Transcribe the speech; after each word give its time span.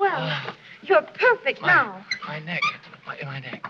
Well, 0.00 0.54
you're 0.82 1.02
perfect 1.02 1.60
My, 1.60 1.68
now. 1.68 2.06
my 2.26 2.38
neck. 2.40 2.62
My, 3.06 3.18
my 3.22 3.40
neck. 3.40 3.62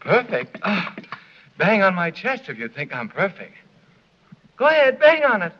Perfect? 0.00 0.58
Ah, 0.62 0.96
bang 1.58 1.82
on 1.82 1.94
my 1.94 2.10
chest 2.10 2.44
if 2.48 2.58
you 2.58 2.68
think 2.68 2.94
I'm 2.94 3.08
perfect. 3.10 3.52
Go 4.56 4.66
ahead, 4.66 4.98
bang 4.98 5.24
on 5.24 5.42
it. 5.42 5.52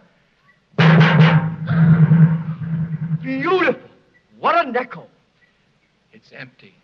Beautiful. 3.23 3.81
What 4.39 4.67
a 4.67 4.71
nickel. 4.71 5.09
It's 6.13 6.33
empty. 6.33 6.75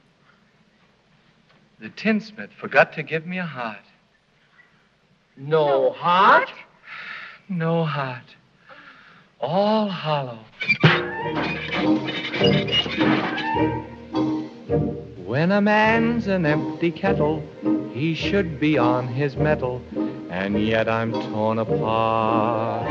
The 1.80 1.88
tinsmith 1.88 2.50
forgot 2.60 2.92
to 2.94 3.02
give 3.02 3.26
me 3.26 3.38
a 3.38 3.46
heart. 3.46 3.78
No 5.36 5.92
heart? 5.92 6.50
No 7.48 7.84
heart. 7.84 8.36
All 9.40 9.88
hollow. 9.88 10.40
When 15.24 15.52
a 15.52 15.60
man's 15.60 16.26
an 16.26 16.46
empty 16.46 16.90
kettle, 16.90 17.42
he 17.92 18.14
should 18.14 18.58
be 18.58 18.76
on 18.78 19.06
his 19.06 19.36
mettle, 19.36 19.82
and 20.30 20.60
yet 20.60 20.88
I'm 20.88 21.12
torn 21.12 21.58
apart. 21.58 22.90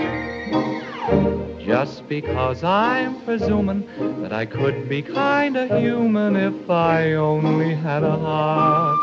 Just 1.60 2.08
because 2.08 2.64
I'm 2.64 3.20
presuming 3.22 3.88
that 4.22 4.32
I 4.32 4.46
could 4.46 4.88
be 4.88 5.02
kinda 5.02 5.80
human 5.80 6.36
if 6.36 6.70
I 6.70 7.14
only 7.14 7.76
had 7.76 8.04
a 8.04 8.16
heart. 8.16 9.00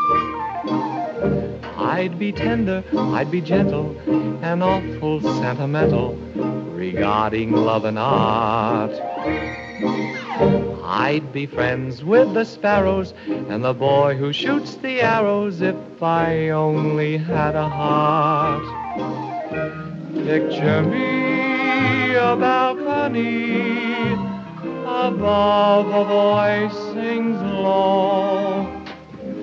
I'd 1.77 2.17
be 2.17 2.31
tender, 2.31 2.83
I'd 2.97 3.29
be 3.29 3.41
gentle, 3.41 3.95
and 4.41 4.63
awful 4.63 5.21
sentimental 5.21 6.15
regarding 6.73 7.51
love 7.51 7.85
and 7.85 7.99
art. 7.99 8.91
I'd 9.83 11.31
be 11.31 11.45
friends 11.45 12.03
with 12.03 12.33
the 12.33 12.45
sparrows 12.45 13.13
and 13.27 13.63
the 13.63 13.73
boy 13.73 14.15
who 14.15 14.33
shoots 14.33 14.75
the 14.75 15.01
arrows 15.01 15.61
if 15.61 15.75
I 16.01 16.49
only 16.49 17.17
had 17.17 17.55
a 17.55 17.67
heart. 17.67 18.63
Picture 20.13 20.83
me 20.83 22.13
a 22.15 22.35
balcony 22.35 24.11
above 24.85 25.87
a 25.87 26.05
voice 26.05 26.93
sings 26.93 27.41
low. 27.41 28.67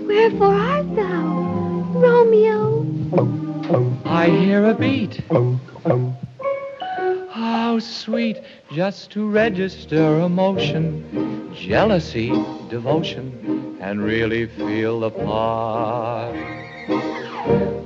Wherefore 0.06 0.54
art 0.54 0.94
thou, 0.94 1.84
Romeo? 1.94 2.86
I 4.04 4.30
hear 4.30 4.66
a 4.66 4.74
beat. 4.74 5.20
How 7.38 7.78
sweet 7.78 8.42
just 8.72 9.12
to 9.12 9.30
register 9.30 10.18
emotion, 10.22 11.54
jealousy, 11.54 12.30
devotion, 12.68 13.78
and 13.80 14.02
really 14.02 14.46
feel 14.46 14.98
the 14.98 15.10
part. 15.10 16.34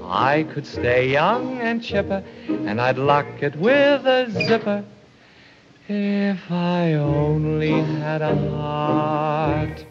I 0.09 0.47
could 0.55 0.67
stay 0.67 1.11
young 1.12 1.61
and 1.61 1.83
chipper, 1.83 2.25
and 2.48 2.81
I'd 2.81 2.97
lock 2.97 3.27
it 3.42 3.55
with 3.56 4.06
a 4.06 4.31
zipper 4.31 4.86
if 5.87 6.50
I 6.50 6.94
only 6.94 7.72
had 7.72 8.22
a 8.22 8.34
heart. 8.48 9.84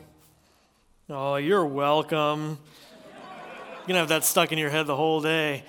Oh, 1.07 1.35
you're 1.35 1.67
welcome. 1.67 2.57
You're 3.81 3.87
going 3.87 3.93
to 3.93 3.99
have 3.99 4.09
that 4.09 4.23
stuck 4.23 4.51
in 4.51 4.57
your 4.57 4.71
head 4.71 4.87
the 4.87 4.95
whole 4.95 5.21
day. 5.21 5.63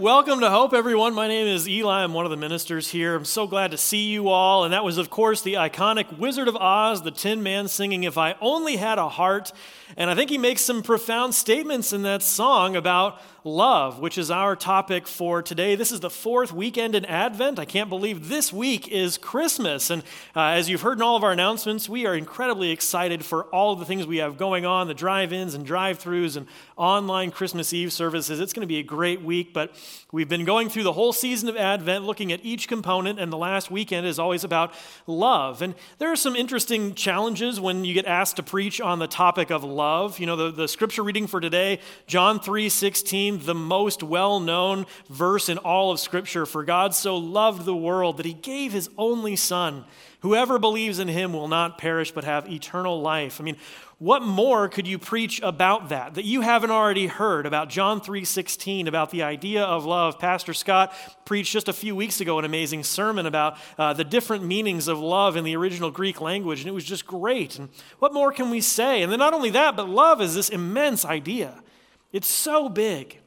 Welcome 0.00 0.40
to 0.40 0.48
Hope, 0.48 0.72
everyone. 0.72 1.12
My 1.12 1.28
name 1.28 1.46
is 1.46 1.68
Eli. 1.68 2.02
I'm 2.02 2.14
one 2.14 2.24
of 2.24 2.30
the 2.30 2.36
ministers 2.38 2.88
here. 2.88 3.14
I'm 3.14 3.26
so 3.26 3.46
glad 3.46 3.72
to 3.72 3.76
see 3.76 4.06
you 4.06 4.30
all. 4.30 4.64
And 4.64 4.72
that 4.72 4.82
was, 4.82 4.96
of 4.96 5.10
course, 5.10 5.42
the 5.42 5.54
iconic 5.56 6.16
Wizard 6.16 6.48
of 6.48 6.56
Oz, 6.56 7.02
the 7.02 7.10
Tin 7.10 7.42
Man 7.42 7.68
singing 7.68 8.04
If 8.04 8.16
I 8.16 8.34
Only 8.40 8.76
Had 8.76 8.96
a 8.96 9.10
Heart. 9.10 9.52
And 9.98 10.08
I 10.08 10.14
think 10.14 10.30
he 10.30 10.38
makes 10.38 10.62
some 10.62 10.82
profound 10.82 11.34
statements 11.34 11.92
in 11.92 12.00
that 12.04 12.22
song 12.22 12.76
about 12.76 13.20
love, 13.44 13.98
which 14.00 14.18
is 14.18 14.30
our 14.30 14.54
topic 14.54 15.06
for 15.06 15.42
today. 15.42 15.74
This 15.74 15.92
is 15.92 16.00
the 16.00 16.10
fourth 16.10 16.52
weekend 16.52 16.94
in 16.94 17.04
Advent. 17.06 17.58
I 17.58 17.64
can't 17.64 17.88
believe 17.88 18.28
this 18.28 18.52
week 18.52 18.88
is 18.88 19.16
Christmas. 19.16 19.90
And 19.90 20.02
uh, 20.36 20.48
as 20.48 20.68
you've 20.68 20.82
heard 20.82 20.98
in 20.98 21.02
all 21.02 21.16
of 21.16 21.24
our 21.24 21.32
announcements, 21.32 21.88
we 21.88 22.06
are 22.06 22.14
incredibly 22.14 22.70
excited 22.70 23.24
for 23.24 23.44
all 23.44 23.76
the 23.76 23.84
things 23.84 24.06
we 24.06 24.18
have 24.18 24.36
going 24.36 24.66
on 24.66 24.88
the 24.88 24.94
drive 24.94 25.32
ins 25.32 25.54
and 25.54 25.64
drive 25.64 25.98
throughs 25.98 26.36
and 26.36 26.46
online 26.76 27.30
Christmas 27.30 27.72
Eve 27.72 27.92
services. 27.92 28.40
It's 28.40 28.52
going 28.52 28.62
to 28.62 28.66
be 28.66 28.78
a 28.78 28.82
great 28.82 29.22
week, 29.22 29.54
but 29.54 29.74
we've 30.12 30.28
been 30.28 30.44
going 30.44 30.68
through 30.68 30.84
the 30.84 30.92
whole 30.92 31.12
season 31.12 31.48
of 31.48 31.56
Advent, 31.56 32.04
looking 32.04 32.32
at 32.32 32.44
each 32.44 32.68
component, 32.68 33.18
and 33.18 33.32
the 33.32 33.38
last 33.38 33.70
weekend 33.70 34.06
is 34.06 34.18
always 34.18 34.44
about 34.44 34.74
love. 35.06 35.62
And 35.62 35.74
there 35.98 36.10
are 36.10 36.16
some 36.16 36.36
interesting 36.36 36.94
challenges 36.94 37.60
when 37.60 37.84
you 37.84 37.94
get 37.94 38.06
asked 38.06 38.36
to 38.36 38.42
preach 38.42 38.80
on 38.80 38.98
the 38.98 39.06
topic 39.06 39.50
of 39.50 39.64
love. 39.64 40.18
You 40.18 40.26
know, 40.26 40.36
the, 40.36 40.50
the 40.50 40.68
scripture 40.68 41.02
reading 41.02 41.26
for 41.26 41.40
today, 41.40 41.80
John 42.06 42.40
3 42.40 42.68
16 42.68 43.29
the 43.38 43.54
most 43.54 44.02
well 44.02 44.40
known 44.40 44.86
verse 45.08 45.48
in 45.48 45.58
all 45.58 45.90
of 45.90 46.00
Scripture. 46.00 46.46
For 46.46 46.64
God 46.64 46.94
so 46.94 47.16
loved 47.16 47.64
the 47.64 47.76
world 47.76 48.16
that 48.16 48.26
he 48.26 48.34
gave 48.34 48.72
his 48.72 48.90
only 48.98 49.36
Son. 49.36 49.84
Whoever 50.20 50.58
believes 50.58 50.98
in 50.98 51.08
him 51.08 51.32
will 51.32 51.48
not 51.48 51.78
perish 51.78 52.12
but 52.12 52.24
have 52.24 52.50
eternal 52.50 53.00
life. 53.00 53.40
I 53.40 53.44
mean, 53.44 53.56
what 54.00 54.22
more 54.22 54.66
could 54.66 54.88
you 54.88 54.98
preach 54.98 55.42
about 55.42 55.90
that 55.90 56.14
that 56.14 56.24
you 56.24 56.40
haven't 56.40 56.70
already 56.70 57.06
heard 57.06 57.44
about 57.44 57.68
John 57.68 58.00
3:16 58.00 58.88
about 58.88 59.10
the 59.10 59.22
idea 59.22 59.62
of 59.62 59.84
love? 59.84 60.18
Pastor 60.18 60.54
Scott 60.54 60.94
preached 61.26 61.52
just 61.52 61.68
a 61.68 61.74
few 61.74 61.94
weeks 61.94 62.18
ago 62.18 62.38
an 62.38 62.46
amazing 62.46 62.82
sermon 62.82 63.26
about 63.26 63.58
uh, 63.76 63.92
the 63.92 64.04
different 64.04 64.42
meanings 64.42 64.88
of 64.88 64.98
love 64.98 65.36
in 65.36 65.44
the 65.44 65.54
original 65.54 65.90
Greek 65.90 66.18
language, 66.18 66.60
and 66.60 66.68
it 66.68 66.72
was 66.72 66.84
just 66.84 67.06
great. 67.06 67.58
And 67.58 67.68
what 67.98 68.14
more 68.14 68.32
can 68.32 68.48
we 68.48 68.62
say? 68.62 69.02
And 69.02 69.12
then 69.12 69.18
not 69.18 69.34
only 69.34 69.50
that, 69.50 69.76
but 69.76 69.86
love 69.86 70.22
is 70.22 70.34
this 70.34 70.48
immense 70.48 71.04
idea. 71.04 71.62
It's 72.10 72.26
so 72.26 72.70
big. 72.70 73.19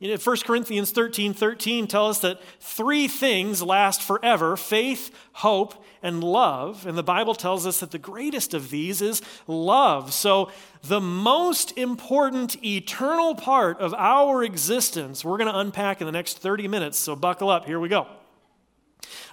You 0.00 0.08
know, 0.08 0.16
1 0.16 0.36
Corinthians 0.46 0.92
13 0.92 1.34
13 1.34 1.86
tell 1.86 2.06
us 2.06 2.20
that 2.20 2.40
three 2.58 3.06
things 3.06 3.62
last 3.62 4.00
forever 4.00 4.56
faith, 4.56 5.14
hope, 5.34 5.84
and 6.02 6.24
love. 6.24 6.86
And 6.86 6.96
the 6.96 7.02
Bible 7.02 7.34
tells 7.34 7.66
us 7.66 7.80
that 7.80 7.90
the 7.90 7.98
greatest 7.98 8.54
of 8.54 8.70
these 8.70 9.02
is 9.02 9.20
love. 9.46 10.14
So, 10.14 10.50
the 10.82 11.02
most 11.02 11.76
important 11.76 12.64
eternal 12.64 13.34
part 13.34 13.78
of 13.78 13.92
our 13.92 14.42
existence, 14.42 15.22
we're 15.22 15.36
going 15.36 15.52
to 15.52 15.58
unpack 15.58 16.00
in 16.00 16.06
the 16.06 16.12
next 16.12 16.38
30 16.38 16.66
minutes. 16.66 16.98
So, 16.98 17.14
buckle 17.14 17.50
up. 17.50 17.66
Here 17.66 17.78
we 17.78 17.90
go. 17.90 18.06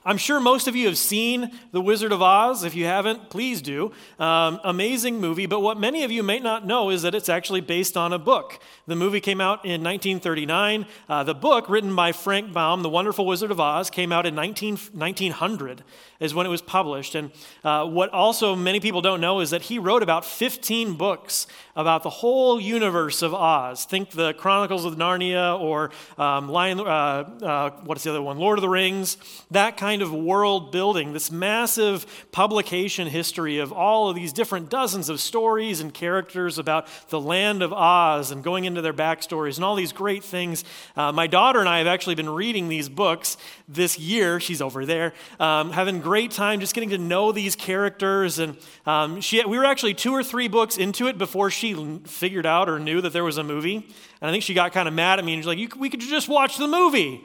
I'm 0.07 0.17
sure 0.17 0.39
most 0.39 0.69
of 0.69 0.75
you 0.77 0.85
have 0.85 0.97
seen 0.97 1.51
The 1.73 1.81
Wizard 1.81 2.13
of 2.13 2.21
Oz. 2.21 2.63
If 2.63 2.75
you 2.75 2.85
haven't, 2.85 3.29
please 3.29 3.61
do. 3.61 3.91
Um, 4.17 4.57
amazing 4.63 5.19
movie, 5.19 5.47
but 5.47 5.59
what 5.59 5.77
many 5.77 6.05
of 6.05 6.11
you 6.11 6.23
may 6.23 6.39
not 6.39 6.65
know 6.65 6.91
is 6.91 7.01
that 7.01 7.13
it's 7.13 7.27
actually 7.27 7.59
based 7.59 7.97
on 7.97 8.13
a 8.13 8.17
book. 8.17 8.57
The 8.85 8.95
movie 8.95 9.19
came 9.19 9.41
out 9.41 9.65
in 9.65 9.83
1939. 9.83 10.85
Uh, 11.09 11.25
the 11.25 11.35
book, 11.35 11.67
written 11.67 11.93
by 11.93 12.13
Frank 12.13 12.53
Baum, 12.53 12.83
The 12.83 12.89
Wonderful 12.89 13.25
Wizard 13.25 13.51
of 13.51 13.59
Oz, 13.59 13.89
came 13.89 14.13
out 14.13 14.25
in 14.25 14.33
19, 14.33 14.77
1900 14.93 15.83
is 16.19 16.33
when 16.33 16.45
it 16.45 16.49
was 16.49 16.61
published. 16.61 17.15
And 17.15 17.31
uh, 17.63 17.85
what 17.85 18.09
also 18.09 18.55
many 18.55 18.79
people 18.79 19.01
don't 19.01 19.21
know 19.21 19.39
is 19.39 19.51
that 19.51 19.63
he 19.63 19.79
wrote 19.79 20.03
about 20.03 20.25
15 20.25 20.93
books 20.93 21.47
about 21.75 22.03
the 22.03 22.09
whole 22.09 22.59
universe 22.59 23.21
of 23.21 23.33
Oz. 23.33 23.85
Think 23.85 24.11
the 24.11 24.33
Chronicles 24.33 24.85
of 24.85 24.95
Narnia 24.95 25.59
or 25.59 25.91
um, 26.17 26.49
Lion, 26.49 26.79
uh, 26.79 26.83
uh, 26.83 27.69
what 27.83 27.97
is 27.97 28.03
the 28.03 28.09
other 28.09 28.21
one? 28.21 28.37
Lord 28.37 28.57
of 28.57 28.61
the 28.61 28.69
Rings. 28.69 29.17
That 29.51 29.77
kind 29.77 29.96
of 30.01 30.13
world 30.13 30.71
building, 30.71 31.13
this 31.13 31.31
massive 31.31 32.05
publication 32.31 33.07
history 33.07 33.59
of 33.59 33.71
all 33.71 34.09
of 34.09 34.15
these 34.15 34.33
different 34.33 34.69
dozens 34.69 35.09
of 35.09 35.19
stories 35.19 35.79
and 35.79 35.93
characters 35.93 36.57
about 36.57 36.87
the 37.09 37.19
land 37.19 37.61
of 37.61 37.73
Oz 37.73 38.31
and 38.31 38.43
going 38.43 38.65
into 38.65 38.81
their 38.81 38.93
backstories 38.93 39.55
and 39.55 39.65
all 39.65 39.75
these 39.75 39.91
great 39.91 40.23
things. 40.23 40.63
Uh, 40.95 41.11
my 41.11 41.27
daughter 41.27 41.59
and 41.59 41.69
I 41.69 41.79
have 41.79 41.87
actually 41.87 42.15
been 42.15 42.29
reading 42.29 42.67
these 42.67 42.89
books 42.89 43.37
this 43.67 43.97
year. 43.99 44.39
She's 44.39 44.61
over 44.61 44.85
there, 44.85 45.13
um, 45.39 45.71
having 45.71 45.99
great 45.99 46.31
time 46.31 46.59
just 46.59 46.73
getting 46.73 46.89
to 46.91 46.97
know 46.97 47.31
these 47.31 47.55
characters. 47.55 48.39
And 48.39 48.57
um, 48.85 49.21
she, 49.21 49.43
we 49.45 49.57
were 49.57 49.65
actually 49.65 49.93
two 49.93 50.13
or 50.13 50.23
three 50.23 50.47
books 50.47 50.77
into 50.77 51.07
it 51.07 51.17
before 51.17 51.49
she 51.49 51.73
figured 52.05 52.45
out 52.45 52.69
or 52.69 52.79
knew 52.79 53.01
that 53.01 53.13
there 53.13 53.23
was 53.23 53.37
a 53.37 53.43
movie. 53.43 53.87
And 54.21 54.29
I 54.29 54.31
think 54.31 54.43
she 54.43 54.53
got 54.53 54.71
kind 54.71 54.87
of 54.87 54.93
mad 54.93 55.19
at 55.19 55.25
me 55.25 55.33
and 55.33 55.41
she's 55.41 55.47
like, 55.47 55.75
we 55.75 55.89
could 55.89 55.99
just 55.99 56.27
watch 56.27 56.57
the 56.57 56.67
movie. 56.67 57.23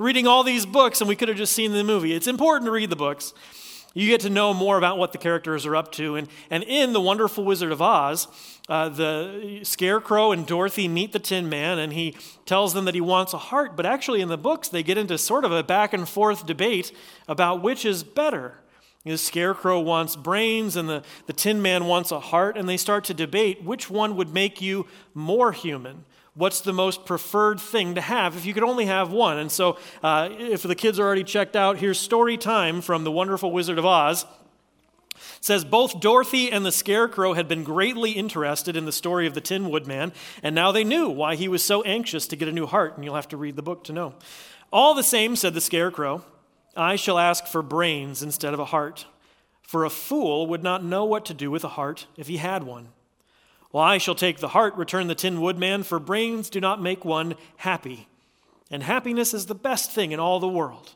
Reading 0.00 0.26
all 0.26 0.42
these 0.44 0.64
books 0.64 1.02
and 1.02 1.08
we 1.08 1.14
could 1.14 1.28
have 1.28 1.36
just 1.36 1.52
seen 1.52 1.72
the 1.72 1.84
movie. 1.84 2.14
It's 2.14 2.26
important 2.26 2.64
to 2.64 2.70
read 2.70 2.88
the 2.88 2.96
books. 2.96 3.34
You 3.92 4.08
get 4.08 4.22
to 4.22 4.30
know 4.30 4.54
more 4.54 4.78
about 4.78 4.96
what 4.96 5.12
the 5.12 5.18
characters 5.18 5.66
are 5.66 5.76
up 5.76 5.92
to. 5.92 6.16
And, 6.16 6.26
and 6.48 6.64
in 6.64 6.94
The 6.94 7.02
Wonderful 7.02 7.44
Wizard 7.44 7.70
of 7.70 7.82
Oz, 7.82 8.26
uh, 8.66 8.88
the 8.88 9.60
Scarecrow 9.62 10.32
and 10.32 10.46
Dorothy 10.46 10.88
meet 10.88 11.12
the 11.12 11.18
Tin 11.18 11.50
Man, 11.50 11.78
and 11.78 11.92
he 11.92 12.16
tells 12.46 12.72
them 12.72 12.86
that 12.86 12.94
he 12.94 13.02
wants 13.02 13.34
a 13.34 13.38
heart. 13.38 13.76
But 13.76 13.84
actually, 13.84 14.22
in 14.22 14.28
the 14.28 14.38
books, 14.38 14.70
they 14.70 14.82
get 14.82 14.96
into 14.96 15.18
sort 15.18 15.44
of 15.44 15.52
a 15.52 15.62
back 15.62 15.92
and 15.92 16.08
forth 16.08 16.46
debate 16.46 16.92
about 17.28 17.62
which 17.62 17.84
is 17.84 18.02
better. 18.02 18.54
The 19.04 19.18
Scarecrow 19.18 19.80
wants 19.80 20.16
brains, 20.16 20.76
and 20.76 20.88
the, 20.88 21.02
the 21.26 21.34
Tin 21.34 21.60
Man 21.60 21.84
wants 21.84 22.10
a 22.10 22.20
heart, 22.20 22.56
and 22.56 22.66
they 22.66 22.78
start 22.78 23.04
to 23.04 23.12
debate 23.12 23.64
which 23.64 23.90
one 23.90 24.16
would 24.16 24.32
make 24.32 24.62
you 24.62 24.86
more 25.12 25.52
human. 25.52 26.06
What's 26.40 26.62
the 26.62 26.72
most 26.72 27.04
preferred 27.04 27.60
thing 27.60 27.96
to 27.96 28.00
have 28.00 28.34
if 28.34 28.46
you 28.46 28.54
could 28.54 28.62
only 28.62 28.86
have 28.86 29.12
one? 29.12 29.36
And 29.36 29.52
so, 29.52 29.76
uh, 30.02 30.30
if 30.32 30.62
the 30.62 30.74
kids 30.74 30.98
are 30.98 31.04
already 31.06 31.22
checked 31.22 31.54
out, 31.54 31.76
here's 31.76 31.98
story 31.98 32.38
time 32.38 32.80
from 32.80 33.04
The 33.04 33.12
Wonderful 33.12 33.52
Wizard 33.52 33.78
of 33.78 33.84
Oz. 33.84 34.24
It 35.14 35.44
says 35.44 35.66
both 35.66 36.00
Dorothy 36.00 36.50
and 36.50 36.64
the 36.64 36.72
Scarecrow 36.72 37.34
had 37.34 37.46
been 37.46 37.62
greatly 37.62 38.12
interested 38.12 38.74
in 38.74 38.86
the 38.86 38.90
story 38.90 39.26
of 39.26 39.34
the 39.34 39.42
Tin 39.42 39.68
Woodman, 39.68 40.14
and 40.42 40.54
now 40.54 40.72
they 40.72 40.82
knew 40.82 41.10
why 41.10 41.34
he 41.34 41.46
was 41.46 41.62
so 41.62 41.82
anxious 41.82 42.26
to 42.28 42.36
get 42.36 42.48
a 42.48 42.52
new 42.52 42.64
heart, 42.64 42.96
and 42.96 43.04
you'll 43.04 43.16
have 43.16 43.28
to 43.28 43.36
read 43.36 43.56
the 43.56 43.62
book 43.62 43.84
to 43.84 43.92
know. 43.92 44.14
All 44.72 44.94
the 44.94 45.02
same, 45.02 45.36
said 45.36 45.52
the 45.52 45.60
Scarecrow, 45.60 46.24
I 46.74 46.96
shall 46.96 47.18
ask 47.18 47.48
for 47.48 47.60
brains 47.60 48.22
instead 48.22 48.54
of 48.54 48.60
a 48.60 48.64
heart, 48.64 49.04
for 49.60 49.84
a 49.84 49.90
fool 49.90 50.46
would 50.46 50.62
not 50.62 50.82
know 50.82 51.04
what 51.04 51.26
to 51.26 51.34
do 51.34 51.50
with 51.50 51.64
a 51.64 51.68
heart 51.68 52.06
if 52.16 52.28
he 52.28 52.38
had 52.38 52.62
one. 52.62 52.88
Well, 53.72 53.84
I 53.84 53.98
shall 53.98 54.14
take 54.14 54.38
the 54.38 54.48
heart, 54.48 54.74
returned 54.74 55.08
the 55.08 55.14
Tin 55.14 55.40
Woodman, 55.40 55.84
for 55.84 55.98
brains 55.98 56.50
do 56.50 56.60
not 56.60 56.82
make 56.82 57.04
one 57.04 57.36
happy, 57.58 58.08
and 58.70 58.82
happiness 58.82 59.32
is 59.32 59.46
the 59.46 59.54
best 59.54 59.92
thing 59.92 60.12
in 60.12 60.20
all 60.20 60.40
the 60.40 60.48
world. 60.48 60.94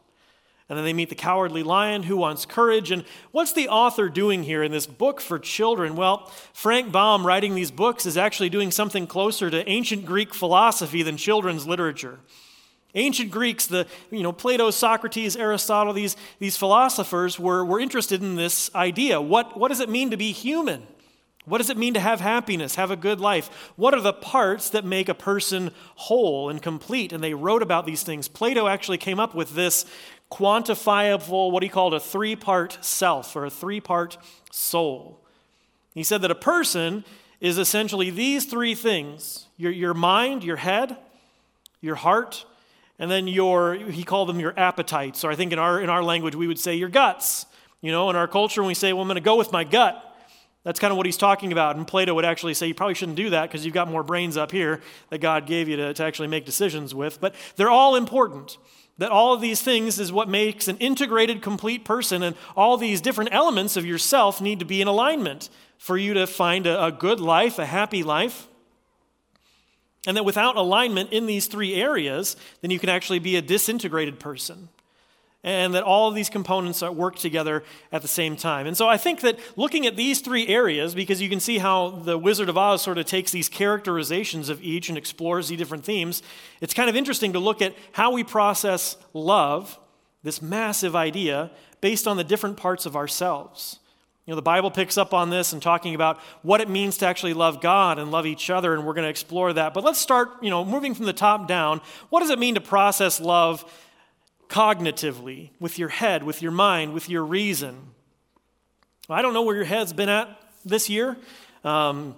And 0.69 0.79
then 0.79 0.85
they 0.87 0.95
meet 0.95 1.11
the 1.11 1.15
cowardly 1.15 1.63
lion 1.63 2.05
who 2.05 2.17
wants 2.17 2.47
courage. 2.47 2.91
And 2.91 3.05
what's 3.33 3.53
the 3.53 3.69
author 3.69 4.09
doing 4.09 4.45
here 4.45 4.63
in 4.63 4.73
this 4.73 4.87
book 4.87 5.21
for 5.21 5.39
children? 5.39 5.95
Well, 5.95 6.33
Frank 6.55 6.91
Baum, 6.91 7.27
writing 7.27 7.55
these 7.55 7.71
books, 7.71 8.07
is 8.07 8.17
actually 8.17 8.49
doing 8.49 8.71
something 8.71 9.07
closer 9.07 9.51
to 9.51 9.69
ancient 9.69 10.07
Greek 10.07 10.33
philosophy 10.33 11.03
than 11.03 11.19
children's 11.19 11.67
literature. 11.67 12.19
Ancient 12.95 13.31
Greeks, 13.31 13.67
the, 13.67 13.87
you 14.11 14.23
know, 14.23 14.33
Plato, 14.33 14.71
Socrates, 14.71 15.37
Aristotle, 15.37 15.93
these, 15.93 16.17
these 16.39 16.57
philosophers 16.57 17.39
were, 17.39 17.63
were 17.65 17.81
interested 17.81 18.23
in 18.23 18.37
this 18.37 18.75
idea. 18.75 19.21
What, 19.21 19.59
what 19.59 19.69
does 19.69 19.81
it 19.81 19.91
mean 19.91 20.13
to 20.13 20.17
be 20.17 20.33
human? 20.33 20.87
What 21.47 21.59
does 21.59 21.69
it 21.69 21.77
mean 21.77 21.95
to 21.95 22.01
have 22.01 22.21
happiness, 22.21 22.77
have 22.77 22.91
a 22.91 22.97
good 22.97 23.21
life? 23.21 23.73
What 23.77 23.93
are 23.93 24.01
the 24.01 24.15
parts 24.15 24.71
that 24.71 24.85
make 24.85 25.11
a 25.11 25.15
person 25.15 25.73
whole 25.95 26.49
and 26.49 26.63
complete? 26.63 27.13
And 27.13 27.23
they 27.23 27.35
wrote 27.35 27.63
about 27.63 27.85
these 27.85 28.03
things. 28.03 28.29
Plato 28.29 28.67
actually 28.67 28.97
came 28.97 29.21
up 29.21 29.35
with 29.35 29.55
this 29.55 29.85
quantifiable, 30.31 31.51
what 31.51 31.63
he 31.63 31.69
called 31.69 31.93
a 31.93 32.01
three 32.01 32.35
part 32.35 32.79
self 32.81 33.37
or 33.37 33.45
a 33.45 33.51
three 33.51 33.81
part 33.81 34.17
soul. 34.51 35.21
He 35.93 36.03
said 36.03 36.23
that 36.23 36.31
a 36.31 36.37
person 36.37 37.05
is 37.41 37.59
essentially 37.59 38.09
these 38.09 38.47
three 38.47 38.75
things 38.75 39.47
your, 39.57 39.71
your 39.71 39.95
mind, 39.95 40.43
your 40.43 40.57
head, 40.57 40.97
your 41.81 41.95
heart, 41.95 42.47
and 42.99 43.11
then 43.11 43.29
your, 43.29 43.75
he 43.75 44.03
called 44.03 44.29
them 44.29 44.41
your 44.41 44.59
appetites. 44.59 45.25
Or 45.25 45.31
I 45.31 45.37
think 45.37 45.53
in 45.53 45.59
our, 45.59 45.81
in 45.81 45.91
our 45.91 46.03
language 46.03 46.35
we 46.35 46.47
would 46.47 46.59
say 46.59 46.75
your 46.75 46.89
guts. 46.89 47.45
You 47.83 47.93
know, 47.93 48.09
in 48.09 48.17
our 48.17 48.27
culture, 48.27 48.63
when 48.63 48.69
we 48.69 48.75
say, 48.75 48.95
well, 48.95 49.03
I'm 49.03 49.09
going 49.09 49.17
to 49.17 49.21
go 49.21 49.37
with 49.37 49.53
my 49.53 49.63
gut, 49.63 50.14
that's 50.65 50.81
kind 50.81 50.91
of 50.91 50.97
what 50.97 51.07
he's 51.07 51.19
talking 51.19 51.53
about. 51.53 51.77
And 51.77 51.87
Plato 51.87 52.15
would 52.15 52.25
actually 52.25 52.55
say 52.55 52.67
you 52.67 52.75
probably 52.75 52.95
shouldn't 52.95 53.17
do 53.17 53.31
that 53.31 53.43
because 53.49 53.65
you've 53.65 53.75
got 53.75 53.89
more 53.89 54.03
brains 54.03 54.37
up 54.37 54.51
here 54.51 54.81
that 55.11 55.21
God 55.21 55.47
gave 55.47 55.69
you 55.69 55.77
to, 55.77 55.95
to 55.95 56.03
actually 56.03 56.29
make 56.29 56.47
decisions 56.47 56.95
with. 56.95 57.21
But 57.21 57.35
they're 57.57 57.71
all 57.71 57.95
important. 57.95 58.57
That 58.97 59.11
all 59.11 59.35
of 59.35 59.41
these 59.41 59.61
things 59.61 59.99
is 59.99 60.13
what 60.13 60.29
makes 60.29 60.69
an 60.69 60.79
integrated, 60.79 61.43
complete 61.43 61.85
person, 61.85 62.23
and 62.23 62.35
all 62.57 62.77
these 62.77 63.01
different 63.01 63.31
elements 63.33 63.77
of 63.77 63.85
yourself 63.85 64.41
need 64.41 64.61
to 64.61 64.65
be 64.65 64.81
in 64.81 64.89
alignment 64.89 65.51
for 65.79 65.99
you 65.99 66.15
to 66.15 66.27
find 66.27 66.67
a, 66.67 66.87
a 66.87 66.93
good 66.93 67.21
life, 67.21 67.59
a 67.59 67.67
happy 67.67 68.03
life. 68.03 68.49
And 70.07 70.17
that 70.17 70.25
without 70.25 70.57
alignment 70.57 71.13
in 71.13 71.27
these 71.27 71.47
three 71.47 71.75
areas, 71.75 72.37
then 72.61 72.71
you 72.71 72.79
can 72.79 72.89
actually 72.89 73.19
be 73.19 73.37
a 73.37 73.43
disintegrated 73.43 74.21
person 74.21 74.69
and 75.45 75.75
that 75.75 75.83
all 75.83 76.09
of 76.09 76.15
these 76.15 76.31
components 76.31 76.83
work 76.83 77.17
together 77.17 77.63
at 77.93 78.03
the 78.03 78.09
same 78.09 78.35
time. 78.35 78.67
And 78.67 78.77
so 78.77 78.89
I 78.89 78.97
think 78.97 79.21
that 79.21 79.39
looking 79.57 79.87
at 79.87 79.95
these 79.95 80.21
three 80.21 80.49
areas, 80.49 80.95
because 80.95 81.21
you 81.21 81.29
can 81.29 81.39
see 81.39 81.59
how 81.59 81.91
the 81.91 82.17
Wizard 82.17 82.49
of 82.49 82.57
Oz 82.57 82.81
sort 82.81 82.97
of 82.97 83.05
takes 83.05 83.31
these 83.31 83.51
characterizations 83.51 84.49
of 84.49 84.63
each 84.63 84.89
and 84.89 84.97
explores 84.97 85.49
the 85.49 85.57
different 85.57 85.85
themes, 85.85 86.23
it's 86.63 86.73
kind 86.73 86.89
of 86.89 86.97
interesting 86.97 87.35
to 87.35 87.39
look 87.39 87.61
at 87.61 87.77
how 87.93 88.11
we 88.11 88.25
process 88.25 88.97
love, 89.13 89.79
this 90.23 90.41
massive 90.41 90.97
idea, 90.97 91.51
based 91.83 92.09
on 92.09 92.17
the 92.17 92.25
different 92.25 92.57
parts 92.57 92.87
of 92.87 92.97
ourselves. 92.97 93.79
You 94.25 94.33
know, 94.33 94.37
the 94.37 94.43
Bible 94.43 94.71
picks 94.71 94.97
up 94.97 95.13
on 95.13 95.29
this 95.29 95.53
and 95.53 95.61
talking 95.61 95.95
about 95.95 96.19
what 96.41 96.63
it 96.63 96.71
means 96.71 96.97
to 96.99 97.07
actually 97.07 97.35
love 97.35 97.61
God 97.61 97.99
and 97.99 98.11
love 98.11 98.25
each 98.25 98.49
other, 98.49 98.73
and 98.73 98.87
we're 98.87 98.95
going 98.95 99.05
to 99.05 99.11
explore 99.11 99.53
that. 99.53 99.75
But 99.75 99.85
let's 99.85 99.99
start, 99.99 100.31
you 100.41 100.49
know, 100.49 100.65
moving 100.65 100.95
from 100.95 101.05
the 101.05 101.13
top 101.13 101.47
down. 101.47 101.83
What 102.09 102.21
does 102.21 102.31
it 102.31 102.39
mean 102.39 102.55
to 102.55 102.63
process 102.63 103.21
love 103.21 103.71
cognitively, 104.55 105.51
with 105.59 105.81
your 105.81 105.89
head, 105.89 106.23
with 106.23 106.41
your 106.41 106.53
mind, 106.53 106.95
with 106.95 107.09
your 107.09 107.25
reason. 107.25 107.77
I 109.11 109.21
don't 109.21 109.35
know 109.35 109.43
where 109.43 109.57
your 109.57 109.65
head's 109.65 109.93
been 109.93 110.09
at 110.09 110.29
this 110.65 110.89
year. 110.89 111.17
Um, 111.65 112.15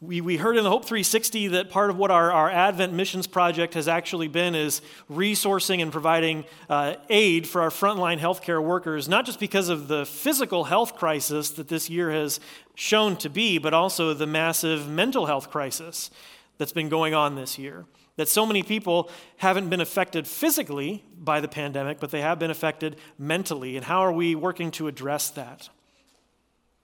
we, 0.00 0.20
we 0.20 0.36
heard 0.36 0.56
in 0.56 0.62
the 0.62 0.70
Hope 0.70 0.84
360 0.84 1.48
that 1.48 1.68
part 1.68 1.90
of 1.90 1.96
what 1.96 2.12
our, 2.12 2.30
our 2.30 2.48
Advent 2.48 2.92
Missions 2.92 3.26
Project 3.26 3.74
has 3.74 3.88
actually 3.88 4.28
been 4.28 4.54
is 4.54 4.82
resourcing 5.10 5.82
and 5.82 5.90
providing 5.90 6.44
uh, 6.70 6.94
aid 7.10 7.48
for 7.48 7.60
our 7.60 7.70
frontline 7.70 8.20
healthcare 8.20 8.62
workers, 8.62 9.08
not 9.08 9.26
just 9.26 9.40
because 9.40 9.68
of 9.68 9.88
the 9.88 10.06
physical 10.06 10.62
health 10.62 10.94
crisis 10.94 11.50
that 11.50 11.66
this 11.66 11.90
year 11.90 12.12
has 12.12 12.38
shown 12.76 13.16
to 13.16 13.28
be, 13.28 13.58
but 13.58 13.74
also 13.74 14.14
the 14.14 14.28
massive 14.28 14.88
mental 14.88 15.26
health 15.26 15.50
crisis 15.50 16.08
that's 16.56 16.72
been 16.72 16.88
going 16.88 17.14
on 17.14 17.34
this 17.34 17.58
year. 17.58 17.84
That 18.16 18.28
so 18.28 18.46
many 18.46 18.62
people 18.62 19.10
haven't 19.36 19.68
been 19.68 19.80
affected 19.80 20.26
physically 20.26 21.04
by 21.18 21.40
the 21.40 21.48
pandemic, 21.48 22.00
but 22.00 22.10
they 22.10 22.22
have 22.22 22.38
been 22.38 22.50
affected 22.50 22.96
mentally. 23.18 23.76
And 23.76 23.84
how 23.84 24.00
are 24.00 24.12
we 24.12 24.34
working 24.34 24.70
to 24.72 24.88
address 24.88 25.30
that? 25.30 25.68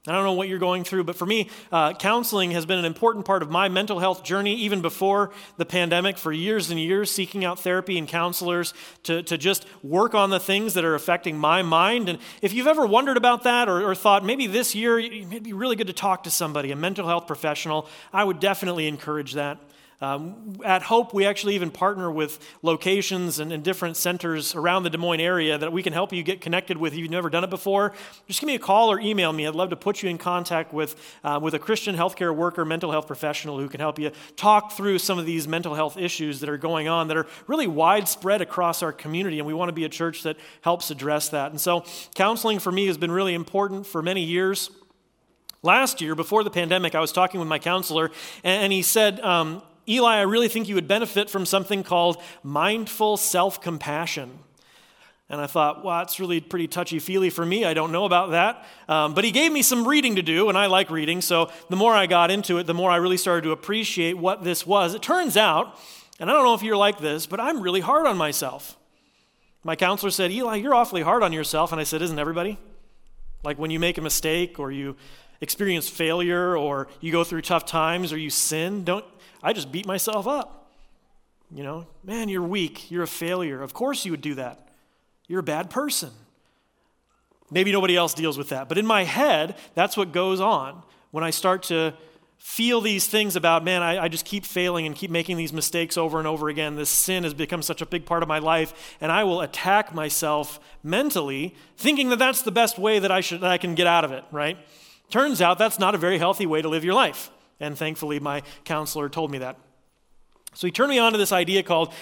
I 0.05 0.11
don't 0.11 0.25
know 0.25 0.33
what 0.33 0.49
you're 0.49 0.59
going 0.59 0.83
through, 0.83 1.05
but 1.05 1.15
for 1.15 1.27
me, 1.27 1.49
uh, 1.71 1.93
counseling 1.93 2.51
has 2.51 2.67
been 2.67 2.81
an 2.81 2.85
important 2.85 3.25
part 3.25 3.41
of 3.41 3.53
my 3.53 3.69
mental 3.69 4.01
health 4.01 4.25
journey, 4.25 4.57
even 4.57 4.83
before 4.83 5.31
the 5.59 5.65
pandemic, 5.65 6.19
for 6.19 6.33
years 6.33 6.73
and 6.73 6.81
years, 6.81 7.09
seeking 7.09 7.45
out 7.45 7.61
therapy 7.61 7.97
and 7.97 8.09
counselors 8.09 8.75
to, 9.05 9.23
to 9.23 9.39
just 9.39 9.65
work 9.85 10.13
on 10.13 10.31
the 10.31 10.41
things 10.41 10.75
that 10.75 10.85
are 10.85 10.97
affecting 10.97 11.39
my 11.39 11.63
mind. 11.63 12.09
And 12.09 12.19
if 12.41 12.53
you've 12.53 12.67
ever 12.67 12.85
wondered 12.85 13.17
about 13.17 13.45
that 13.45 13.69
or, 13.69 13.89
or 13.89 13.95
thought 13.95 14.25
maybe 14.25 14.49
this 14.49 14.75
year 14.75 14.99
it'd 14.99 15.45
be 15.45 15.53
really 15.53 15.77
good 15.77 15.87
to 15.87 15.93
talk 15.93 16.25
to 16.25 16.31
somebody, 16.31 16.73
a 16.73 16.77
mental 16.77 17.07
health 17.07 17.29
professional, 17.29 17.89
I 18.13 18.25
would 18.25 18.41
definitely 18.41 18.89
encourage 18.89 19.35
that. 19.35 19.59
Um, 20.03 20.59
at 20.65 20.83
Hope, 20.83 21.15
we 21.15 21.25
actually 21.27 21.55
even 21.55 21.71
partner 21.71 22.11
with 22.11 22.41
locations 22.63 23.39
and, 23.39 23.53
and, 23.53 23.63
different 23.63 23.97
centers 23.97 24.53
around 24.53 24.83
the 24.83 24.91
Des 24.91 24.99
Moines 24.99 25.21
area 25.21 25.57
that 25.57 25.73
we 25.73 25.81
can 25.81 25.93
help 25.93 26.13
you 26.13 26.25
get 26.25 26.41
connected 26.41 26.77
with 26.77 26.93
if 26.93 26.99
you've 26.99 27.09
never 27.09 27.31
done 27.31 27.45
it 27.45 27.51
before. 27.51 27.93
Just 28.27 28.41
give 28.41 28.49
me 28.49 28.57
a 28.57 28.59
call 28.59 28.91
or 28.91 28.99
email 28.99 29.33
me. 29.33 29.47
I'd 29.47 29.55
love 29.55 29.71
to 29.71 29.77
put 29.77 30.03
you 30.03 30.11
in 30.11 30.19
contact 30.19 30.75
with, 30.75 30.97
uh, 31.23 31.39
with 31.41 31.55
a 31.55 31.61
Christian 31.61 31.95
healthcare 31.95 32.35
worker, 32.35 32.65
mental 32.65 32.91
health 32.91 33.07
professional 33.07 33.61
who 33.61 33.69
can 33.69 33.79
help 33.79 33.97
you 34.01 34.11
talk 34.35 34.73
through 34.73 34.99
some 34.99 35.21
of 35.21 35.25
these 35.25 35.47
mental 35.47 35.77
health 35.77 35.97
issues 35.97 36.41
that 36.41 36.49
are 36.49 36.59
going 36.59 36.89
on 36.89 37.07
that 37.07 37.17
are 37.17 37.29
really 37.47 37.69
widespread 37.69 38.43
across 38.43 38.83
our 38.83 38.93
community. 38.93 39.39
And 39.39 39.47
we 39.47 39.55
want 39.55 39.69
to 39.69 39.73
be 39.73 39.85
a 39.85 39.89
church 39.89 40.25
that 40.25 40.37
helps 40.63 40.91
address 40.91 41.29
that. 41.29 41.53
And 41.53 41.61
so, 41.61 41.85
counseling 42.17 42.59
for 42.59 42.73
me 42.73 42.89
has 42.89 42.99
been 42.99 43.13
really 43.13 43.35
important 43.35 43.87
for 43.87 44.03
many 44.03 44.25
years. 44.25 44.69
Last 45.63 46.01
year, 46.01 46.17
before 46.17 46.43
the 46.43 46.51
pandemic, 46.51 46.97
I 46.97 47.01
was 47.01 47.13
talking 47.13 47.39
with 47.39 47.49
my 47.49 47.61
counselor, 47.61 48.11
and, 48.43 48.73
he 48.73 48.83
said, 48.83 49.21
um, 49.21 49.63
Eli, 49.89 50.17
I 50.17 50.23
really 50.23 50.49
think 50.49 50.69
you 50.69 50.75
would 50.75 50.89
benefit 50.89 51.29
from 51.29 51.45
something 51.47 51.83
called 51.83 52.23
mindful 52.43 53.17
self 53.17 53.61
compassion. 53.61 54.39
And 55.29 55.41
I 55.41 55.47
thought, 55.47 55.83
well, 55.83 55.99
that's 55.99 56.21
really 56.21 56.41
pretty 56.41 56.69
touchy 56.69 56.99
feely 56.99 57.31
for 57.31 57.47
me. 57.47 57.65
I 57.65 57.73
don't 57.73 57.91
know 57.91 58.05
about 58.05 58.33
that. 58.33 58.67
Um, 58.87 59.15
but 59.15 59.25
he 59.25 59.31
gave 59.31 59.51
me 59.51 59.63
some 59.63 59.89
reading 59.89 60.17
to 60.17 60.23
do, 60.23 60.51
and 60.51 60.59
I 60.59 60.67
like 60.67 60.91
reading. 60.91 61.23
So 61.23 61.51
the 61.71 61.77
more 61.77 61.95
I 61.95 62.07
got 62.07 62.31
into 62.31 62.59
it, 62.59 62.67
the 62.67 62.75
more 62.75 62.91
I 62.91 62.97
really 62.97 63.17
started 63.17 63.45
to 63.45 63.53
appreciate 63.53 64.19
what 64.19 64.45
this 64.45 64.67
was. 64.67 64.95
It 64.95 65.01
turns 65.01 65.39
out, 65.39 65.79
and 66.21 66.31
I 66.31 66.35
don't 66.35 66.45
know 66.45 66.53
if 66.53 66.63
you're 66.63 66.77
like 66.77 66.99
this, 66.99 67.25
but 67.25 67.41
I'm 67.41 67.63
really 67.63 67.81
hard 67.81 68.07
on 68.07 68.19
myself. 68.19 68.77
My 69.65 69.75
counselor 69.75 70.11
said, 70.11 70.31
Eli, 70.33 70.57
you're 70.57 70.75
awfully 70.75 71.03
hard 71.03 71.23
on 71.23 71.33
yourself. 71.33 71.73
And 71.73 71.81
I 71.81 71.85
said, 71.85 72.03
Isn't 72.03 72.19
everybody? 72.19 72.59
Like 73.43 73.59
when 73.59 73.71
you 73.71 73.81
make 73.81 73.99
a 73.99 74.03
mistake 74.03 74.59
or 74.59 74.71
you 74.71 74.97
experience 75.41 75.89
failure 75.89 76.57
or 76.57 76.89
you 77.01 77.11
go 77.11 77.25
through 77.25 77.43
tough 77.43 77.65
times 77.65 78.13
or 78.13 78.19
you 78.19 78.31
sin, 78.31 78.85
don't, 78.85 79.05
I 79.43 79.53
just 79.53 79.73
beat 79.73 79.87
myself 79.87 80.27
up. 80.27 80.71
You 81.55 81.63
know, 81.63 81.87
man, 82.03 82.29
you're 82.29 82.43
weak. 82.43 82.91
You're 82.91 83.03
a 83.03 83.09
failure. 83.09 83.63
Of 83.63 83.75
course 83.75 84.05
you 84.05 84.11
would 84.13 84.23
do 84.23 84.35
that. 84.37 84.69
You're 85.27 85.41
a 85.41 85.45
bad 85.45 85.71
person. 85.71 86.11
Maybe 87.51 87.73
nobody 87.73 87.97
else 87.97 88.15
deals 88.15 88.39
with 88.39 88.49
that. 88.49 88.69
But 88.69 88.79
in 88.79 88.87
my 88.87 89.05
head, 89.05 89.57
that's 89.75 89.97
what 89.97 90.13
goes 90.13 90.41
on 90.41 90.83
when 91.11 91.23
I 91.23 91.31
start 91.31 91.65
to 91.65 91.93
feel 92.39 92.81
these 92.81 93.07
things 93.07 93.37
about, 93.37 93.63
man, 93.63 93.83
I, 93.83 94.05
I, 94.05 94.09
just 94.09 94.25
keep 94.25 94.45
failing 94.45 94.85
and 94.85 94.97
keep 94.97 95.13
making 95.13 95.37
these 95.37 95.53
mistakes 95.53 95.97
over 95.97 96.19
and 96.19 96.27
over 96.27 96.49
again. 96.49 96.75
This 96.75 96.91
sin 96.91 97.23
has 97.23 97.35
become 97.35 97.63
such 97.63 97.81
a 97.81 97.87
big 97.87 98.05
part 98.05 98.25
of 98.25 98.29
my 98.29 98.41
life, 98.41 98.97
and 99.01 99.13
I 99.13 99.23
will 99.23 99.43
attack 99.43 99.95
myself 99.95 100.59
mentally, 100.83 101.55
thinking 101.77 102.09
that 102.09 102.19
that's 102.19 102.43
the 102.43 102.51
best 102.51 102.81
way 102.81 102.99
that 102.99 103.13
I, 103.13 103.21
should, 103.21 103.43
that 103.43 103.51
I 103.53 103.59
can 103.59 103.77
get 103.77 103.87
out 103.87 104.05
of 104.05 104.11
it, 104.11 104.25
right? 104.33 104.59
Turns 105.09 105.41
out 105.41 105.57
that's 105.57 105.79
not 105.79 105.95
a 105.95 105.99
very 105.99 106.19
healthy 106.19 106.45
way 106.45 106.61
to 106.63 106.69
live 106.69 106.85
your 106.85 106.95
life. 106.95 107.31
And 107.63 107.79
thankfully, 107.79 108.21
my 108.21 108.43
counselor 108.65 109.09
told 109.09 109.31
me 109.31 109.39
that. 109.39 109.57
So 110.55 110.67
he 110.67 110.71
turned 110.71 110.91
me 110.91 110.99
on 110.99 111.13
to 111.13 111.19
this 111.19 111.33
idea 111.33 111.63
called 111.63 111.95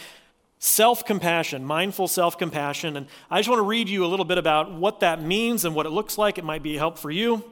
self 0.58 1.04
compassion, 1.04 1.64
mindful 1.64 2.08
self 2.08 2.36
compassion. 2.38 2.96
And 2.96 3.06
I 3.30 3.38
just 3.38 3.48
want 3.48 3.60
to 3.60 3.64
read 3.66 3.88
you 3.88 4.04
a 4.04 4.08
little 4.08 4.24
bit 4.24 4.38
about 4.38 4.72
what 4.72 5.00
that 5.00 5.22
means 5.22 5.64
and 5.64 5.74
what 5.74 5.86
it 5.86 5.90
looks 5.90 6.18
like. 6.18 6.38
It 6.38 6.44
might 6.44 6.62
be 6.62 6.76
a 6.76 6.78
help 6.78 6.98
for 6.98 7.10
you. 7.10 7.44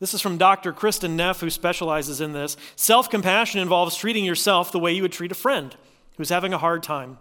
This 0.00 0.12
is 0.12 0.20
from 0.20 0.36
Dr. 0.36 0.72
Kristin 0.72 1.12
Neff, 1.12 1.40
who 1.40 1.48
specializes 1.48 2.20
in 2.20 2.32
this. 2.32 2.56
Self 2.76 3.08
compassion 3.08 3.60
involves 3.60 3.96
treating 3.96 4.24
yourself 4.24 4.72
the 4.72 4.78
way 4.78 4.92
you 4.92 5.02
would 5.02 5.12
treat 5.12 5.32
a 5.32 5.36
friend 5.36 5.74
who's 6.16 6.28
having 6.28 6.52
a 6.52 6.58
hard 6.58 6.82
time. 6.82 7.18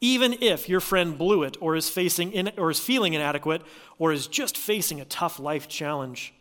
even 0.00 0.34
if 0.42 0.68
your 0.68 0.80
friend 0.80 1.16
blew 1.16 1.42
it 1.42 1.56
or 1.60 1.74
is 1.74 1.88
facing 1.88 2.32
in, 2.32 2.50
or 2.58 2.70
is 2.70 2.78
feeling 2.78 3.14
inadequate 3.14 3.62
or 3.98 4.12
is 4.12 4.26
just 4.26 4.56
facing 4.58 5.00
a 5.00 5.04
tough 5.06 5.38
life 5.38 5.68
challenge. 5.68 6.34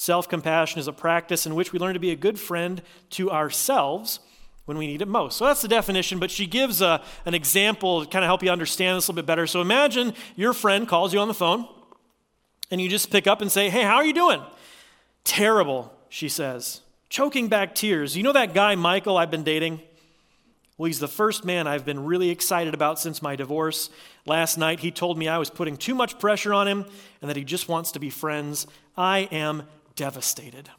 Self-compassion 0.00 0.78
is 0.78 0.88
a 0.88 0.94
practice 0.94 1.44
in 1.44 1.54
which 1.54 1.74
we 1.74 1.78
learn 1.78 1.92
to 1.92 2.00
be 2.00 2.10
a 2.10 2.16
good 2.16 2.40
friend 2.40 2.80
to 3.10 3.30
ourselves 3.30 4.20
when 4.64 4.78
we 4.78 4.86
need 4.86 5.02
it 5.02 5.08
most. 5.08 5.36
So 5.36 5.44
that's 5.44 5.60
the 5.60 5.68
definition, 5.68 6.18
but 6.18 6.30
she 6.30 6.46
gives 6.46 6.80
a, 6.80 7.02
an 7.26 7.34
example 7.34 8.02
to 8.02 8.10
kind 8.10 8.24
of 8.24 8.28
help 8.30 8.42
you 8.42 8.48
understand 8.48 8.96
this 8.96 9.08
a 9.08 9.12
little 9.12 9.22
bit 9.22 9.26
better. 9.26 9.46
So 9.46 9.60
imagine 9.60 10.14
your 10.36 10.54
friend 10.54 10.88
calls 10.88 11.12
you 11.12 11.20
on 11.20 11.28
the 11.28 11.34
phone 11.34 11.68
and 12.70 12.80
you 12.80 12.88
just 12.88 13.10
pick 13.10 13.26
up 13.26 13.42
and 13.42 13.52
say, 13.52 13.68
"Hey, 13.68 13.82
how 13.82 13.96
are 13.96 14.04
you 14.06 14.14
doing?" 14.14 14.40
"Terrible," 15.22 15.92
she 16.08 16.30
says. 16.30 16.80
Choking 17.10 17.48
back 17.48 17.74
tears. 17.74 18.16
You 18.16 18.22
know 18.22 18.32
that 18.32 18.54
guy 18.54 18.76
Michael 18.76 19.18
I've 19.18 19.30
been 19.30 19.44
dating? 19.44 19.82
Well, 20.78 20.86
he's 20.86 20.98
the 20.98 21.08
first 21.08 21.44
man 21.44 21.66
I've 21.66 21.84
been 21.84 22.06
really 22.06 22.30
excited 22.30 22.72
about 22.72 22.98
since 22.98 23.20
my 23.20 23.36
divorce. 23.36 23.90
Last 24.24 24.56
night, 24.56 24.80
he 24.80 24.90
told 24.90 25.18
me 25.18 25.28
I 25.28 25.36
was 25.36 25.50
putting 25.50 25.76
too 25.76 25.94
much 25.94 26.18
pressure 26.18 26.54
on 26.54 26.66
him 26.66 26.86
and 27.20 27.28
that 27.28 27.36
he 27.36 27.44
just 27.44 27.68
wants 27.68 27.92
to 27.92 28.00
be 28.00 28.08
friends. 28.08 28.66
I 28.96 29.28
am 29.30 29.64
devastated. 30.00 30.70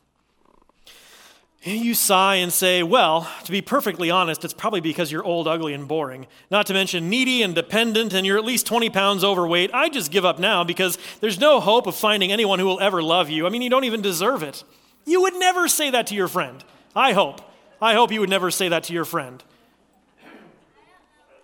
You 1.61 1.93
sigh 1.93 2.37
and 2.37 2.51
say, 2.51 2.81
Well, 2.81 3.29
to 3.43 3.51
be 3.51 3.61
perfectly 3.61 4.09
honest, 4.09 4.43
it's 4.43 4.51
probably 4.51 4.81
because 4.81 5.11
you're 5.11 5.23
old, 5.23 5.47
ugly, 5.47 5.75
and 5.75 5.87
boring. 5.87 6.25
Not 6.49 6.65
to 6.65 6.73
mention 6.73 7.07
needy 7.07 7.43
and 7.43 7.53
dependent, 7.53 8.13
and 8.13 8.25
you're 8.25 8.39
at 8.39 8.45
least 8.45 8.65
20 8.65 8.89
pounds 8.89 9.23
overweight. 9.23 9.69
I 9.75 9.89
just 9.89 10.09
give 10.09 10.25
up 10.25 10.39
now 10.39 10.63
because 10.63 10.97
there's 11.19 11.39
no 11.39 11.59
hope 11.59 11.85
of 11.85 11.95
finding 11.95 12.31
anyone 12.31 12.57
who 12.57 12.65
will 12.65 12.79
ever 12.79 13.03
love 13.03 13.29
you. 13.29 13.45
I 13.45 13.49
mean, 13.49 13.61
you 13.61 13.69
don't 13.69 13.83
even 13.83 14.01
deserve 14.01 14.41
it. 14.41 14.63
You 15.05 15.21
would 15.21 15.35
never 15.35 15.67
say 15.67 15.91
that 15.91 16.07
to 16.07 16.15
your 16.15 16.27
friend. 16.27 16.63
I 16.95 17.13
hope. 17.13 17.41
I 17.79 17.93
hope 17.93 18.11
you 18.11 18.21
would 18.21 18.29
never 18.29 18.49
say 18.49 18.69
that 18.69 18.85
to 18.85 18.93
your 18.93 19.05
friend. 19.05 19.43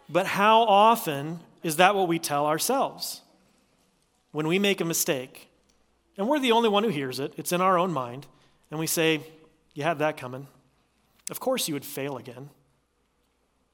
But 0.09 0.25
how 0.25 0.63
often 0.63 1.41
is 1.61 1.75
that 1.75 1.93
what 1.93 2.07
we 2.07 2.17
tell 2.17 2.47
ourselves? 2.47 3.21
When 4.31 4.47
we 4.47 4.57
make 4.57 4.81
a 4.81 4.85
mistake, 4.85 5.46
and 6.17 6.27
we're 6.27 6.39
the 6.39 6.51
only 6.51 6.69
one 6.69 6.83
who 6.83 6.89
hears 6.89 7.19
it, 7.19 7.33
it's 7.37 7.51
in 7.51 7.61
our 7.61 7.77
own 7.77 7.91
mind, 7.91 8.25
and 8.71 8.79
we 8.79 8.87
say, 8.87 9.21
You 9.73 9.83
had 9.83 9.99
that 9.99 10.17
coming. 10.17 10.47
Of 11.29 11.39
course, 11.39 11.67
you 11.67 11.73
would 11.73 11.85
fail 11.85 12.17
again. 12.17 12.49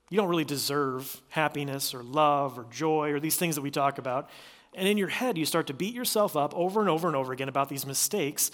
You 0.09 0.17
don't 0.17 0.29
really 0.29 0.45
deserve 0.45 1.21
happiness 1.29 1.93
or 1.93 2.03
love 2.03 2.59
or 2.59 2.65
joy 2.71 3.11
or 3.11 3.19
these 3.19 3.35
things 3.35 3.55
that 3.55 3.61
we 3.61 3.71
talk 3.71 3.97
about. 3.97 4.29
And 4.75 4.87
in 4.87 4.97
your 4.97 5.07
head, 5.07 5.37
you 5.37 5.45
start 5.45 5.67
to 5.67 5.73
beat 5.73 5.93
yourself 5.93 6.35
up 6.35 6.53
over 6.55 6.81
and 6.81 6.89
over 6.89 7.07
and 7.07 7.15
over 7.15 7.31
again 7.31 7.49
about 7.49 7.69
these 7.69 7.85
mistakes, 7.85 8.51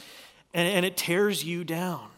and, 0.54 0.68
and 0.68 0.86
it 0.86 0.98
tears 0.98 1.44
you 1.44 1.64
down. 1.64 2.10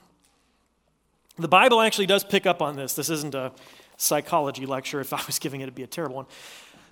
The 1.38 1.48
Bible 1.48 1.82
actually 1.82 2.08
does 2.08 2.24
pick 2.24 2.46
up 2.46 2.62
on 2.62 2.76
this. 2.76 2.94
This 2.94 3.10
isn't 3.10 3.34
a 3.34 3.52
psychology 3.98 4.66
lecture. 4.66 5.00
If 5.00 5.14
I 5.14 5.22
was 5.26 5.40
giving 5.40 5.62
it, 5.62 5.64
it'd 5.64 5.76
be 5.76 5.84
a 5.84 5.88
terrible 5.88 6.18
one. 6.18 6.26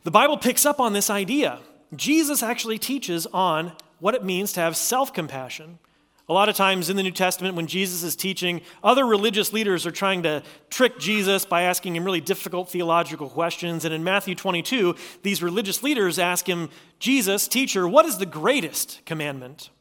The 0.03 0.11
Bible 0.11 0.37
picks 0.37 0.65
up 0.65 0.79
on 0.79 0.93
this 0.93 1.09
idea. 1.09 1.59
Jesus 1.95 2.41
actually 2.41 2.77
teaches 2.77 3.25
on 3.27 3.73
what 3.99 4.15
it 4.15 4.23
means 4.23 4.53
to 4.53 4.59
have 4.59 4.75
self 4.75 5.13
compassion. 5.13 5.79
A 6.27 6.33
lot 6.33 6.47
of 6.47 6.55
times 6.55 6.91
in 6.91 6.95
the 6.95 7.01
New 7.01 7.11
Testament, 7.11 7.55
when 7.55 7.65
Jesus 7.65 8.03
is 8.03 8.15
teaching, 8.15 8.61
other 8.83 9.03
religious 9.03 9.51
leaders 9.51 9.87
are 9.87 9.91
trying 9.91 10.21
to 10.23 10.43
trick 10.69 10.99
Jesus 10.99 11.43
by 11.43 11.63
asking 11.63 11.95
him 11.95 12.03
really 12.03 12.21
difficult 12.21 12.69
theological 12.69 13.29
questions. 13.29 13.83
And 13.83 13.91
in 13.95 14.03
Matthew 14.03 14.35
22, 14.35 14.95
these 15.23 15.41
religious 15.41 15.81
leaders 15.81 16.19
ask 16.19 16.47
him, 16.47 16.69
Jesus, 16.99 17.47
teacher, 17.47 17.87
what 17.87 18.05
is 18.05 18.19
the 18.19 18.27
greatest 18.27 19.03
commandment? 19.05 19.71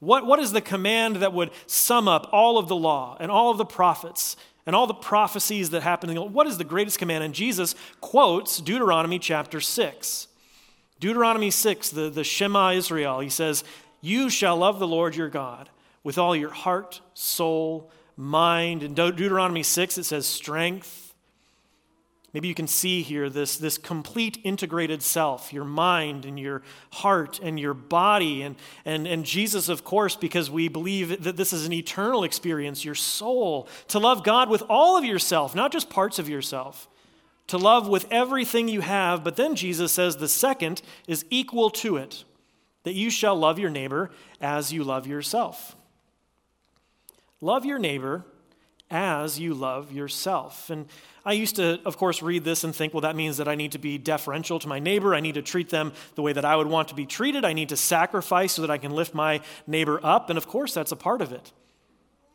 What, 0.00 0.26
what 0.26 0.38
is 0.38 0.52
the 0.52 0.60
command 0.60 1.16
that 1.16 1.32
would 1.32 1.50
sum 1.66 2.08
up 2.08 2.28
all 2.30 2.58
of 2.58 2.68
the 2.68 2.76
law 2.76 3.16
and 3.18 3.30
all 3.30 3.50
of 3.50 3.56
the 3.56 3.64
prophets 3.64 4.36
and 4.66 4.74
all 4.74 4.86
the 4.86 4.94
prophecies 4.94 5.70
that 5.70 5.82
happen. 5.82 6.14
What 6.32 6.46
is 6.46 6.58
the 6.58 6.64
greatest 6.64 6.98
command? 6.98 7.22
And 7.22 7.32
Jesus 7.32 7.74
quotes 8.00 8.58
Deuteronomy 8.58 9.18
chapter 9.18 9.60
6. 9.60 10.28
Deuteronomy 11.00 11.50
6, 11.50 11.90
the, 11.90 12.10
the 12.10 12.24
Shema 12.24 12.72
Israel, 12.72 13.20
he 13.20 13.28
says, 13.28 13.64
You 14.00 14.30
shall 14.30 14.56
love 14.56 14.78
the 14.78 14.86
Lord 14.86 15.14
your 15.14 15.28
God 15.28 15.68
with 16.02 16.18
all 16.18 16.34
your 16.34 16.50
heart, 16.50 17.00
soul, 17.14 17.90
mind. 18.16 18.82
In 18.82 18.94
Deuteronomy 18.94 19.62
6, 19.62 19.98
it 19.98 20.04
says 20.04 20.26
strength, 20.26 21.06
Maybe 22.36 22.48
you 22.48 22.54
can 22.54 22.66
see 22.66 23.00
here 23.00 23.30
this, 23.30 23.56
this 23.56 23.78
complete 23.78 24.38
integrated 24.44 25.02
self, 25.02 25.54
your 25.54 25.64
mind 25.64 26.26
and 26.26 26.38
your 26.38 26.60
heart 26.92 27.40
and 27.42 27.58
your 27.58 27.72
body. 27.72 28.42
And, 28.42 28.56
and, 28.84 29.06
and 29.06 29.24
Jesus, 29.24 29.70
of 29.70 29.84
course, 29.84 30.16
because 30.16 30.50
we 30.50 30.68
believe 30.68 31.22
that 31.22 31.38
this 31.38 31.54
is 31.54 31.64
an 31.64 31.72
eternal 31.72 32.24
experience, 32.24 32.84
your 32.84 32.94
soul, 32.94 33.68
to 33.88 33.98
love 33.98 34.22
God 34.22 34.50
with 34.50 34.62
all 34.68 34.98
of 34.98 35.04
yourself, 35.06 35.54
not 35.54 35.72
just 35.72 35.88
parts 35.88 36.18
of 36.18 36.28
yourself, 36.28 36.88
to 37.48 37.58
love 37.58 37.88
with 37.88 38.06
everything 38.10 38.68
you 38.68 38.80
have. 38.80 39.22
But 39.22 39.36
then 39.36 39.54
Jesus 39.54 39.92
says 39.92 40.16
the 40.16 40.28
second 40.28 40.82
is 41.06 41.24
equal 41.30 41.70
to 41.70 41.96
it 41.96 42.24
that 42.84 42.94
you 42.94 43.10
shall 43.10 43.36
love 43.36 43.58
your 43.58 43.70
neighbor 43.70 44.10
as 44.40 44.72
you 44.72 44.84
love 44.84 45.06
yourself. 45.06 45.74
Love 47.40 47.64
your 47.64 47.78
neighbor 47.78 48.24
as 48.90 49.38
you 49.40 49.54
love 49.54 49.92
yourself. 49.92 50.70
And 50.70 50.86
I 51.24 51.32
used 51.32 51.56
to, 51.56 51.80
of 51.84 51.96
course, 51.96 52.22
read 52.22 52.44
this 52.44 52.62
and 52.62 52.74
think, 52.74 52.94
well, 52.94 53.00
that 53.00 53.16
means 53.16 53.38
that 53.38 53.48
I 53.48 53.56
need 53.56 53.72
to 53.72 53.78
be 53.78 53.98
deferential 53.98 54.60
to 54.60 54.68
my 54.68 54.78
neighbor. 54.78 55.14
I 55.14 55.20
need 55.20 55.34
to 55.34 55.42
treat 55.42 55.70
them 55.70 55.92
the 56.14 56.22
way 56.22 56.32
that 56.32 56.44
I 56.44 56.54
would 56.54 56.68
want 56.68 56.88
to 56.88 56.94
be 56.94 57.04
treated. 57.04 57.44
I 57.44 57.52
need 57.52 57.70
to 57.70 57.76
sacrifice 57.76 58.52
so 58.52 58.62
that 58.62 58.70
I 58.70 58.78
can 58.78 58.92
lift 58.92 59.12
my 59.12 59.40
neighbor 59.66 59.98
up. 60.04 60.30
And 60.30 60.36
of 60.36 60.46
course, 60.46 60.72
that's 60.72 60.92
a 60.92 60.96
part 60.96 61.20
of 61.20 61.32
it. 61.32 61.52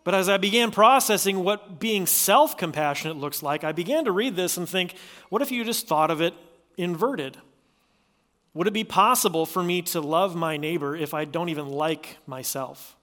But 0.03 0.15
as 0.15 0.29
I 0.29 0.38
began 0.38 0.72
processing 0.72 1.43
what 1.43 1.79
being 1.79 2.08
self 2.08 2.58
compassionate 2.58 3.17
looks 3.17 3.43
like, 3.43 3.63
I 3.63 3.72
began 3.72 4.05
to 4.05 4.12
read 4.12 4.36
this 4.36 4.58
and 4.58 4.67
think, 4.67 4.96
what 5.29 5.41
if 5.41 5.51
you 5.51 5.63
just 5.63 5.88
thought 5.88 6.10
of 6.10 6.22
it 6.22 6.34
inverted? 6.77 7.38
Would 8.53 8.67
it 8.67 8.74
be 8.74 8.84
possible 8.84 9.46
for 9.46 9.63
me 9.63 9.81
to 9.84 10.01
love 10.01 10.36
my 10.36 10.58
neighbor 10.58 10.96
if 10.96 11.13
I 11.13 11.25
don't 11.25 11.50
even 11.50 11.70
like 11.70 12.17
myself? 12.25 12.98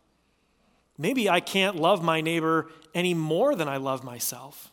Maybe 0.98 1.30
I 1.30 1.40
can't 1.40 1.76
love 1.76 2.02
my 2.02 2.20
neighbor 2.20 2.68
any 2.94 3.14
more 3.14 3.54
than 3.54 3.68
I 3.68 3.76
love 3.76 4.02
myself. 4.02 4.72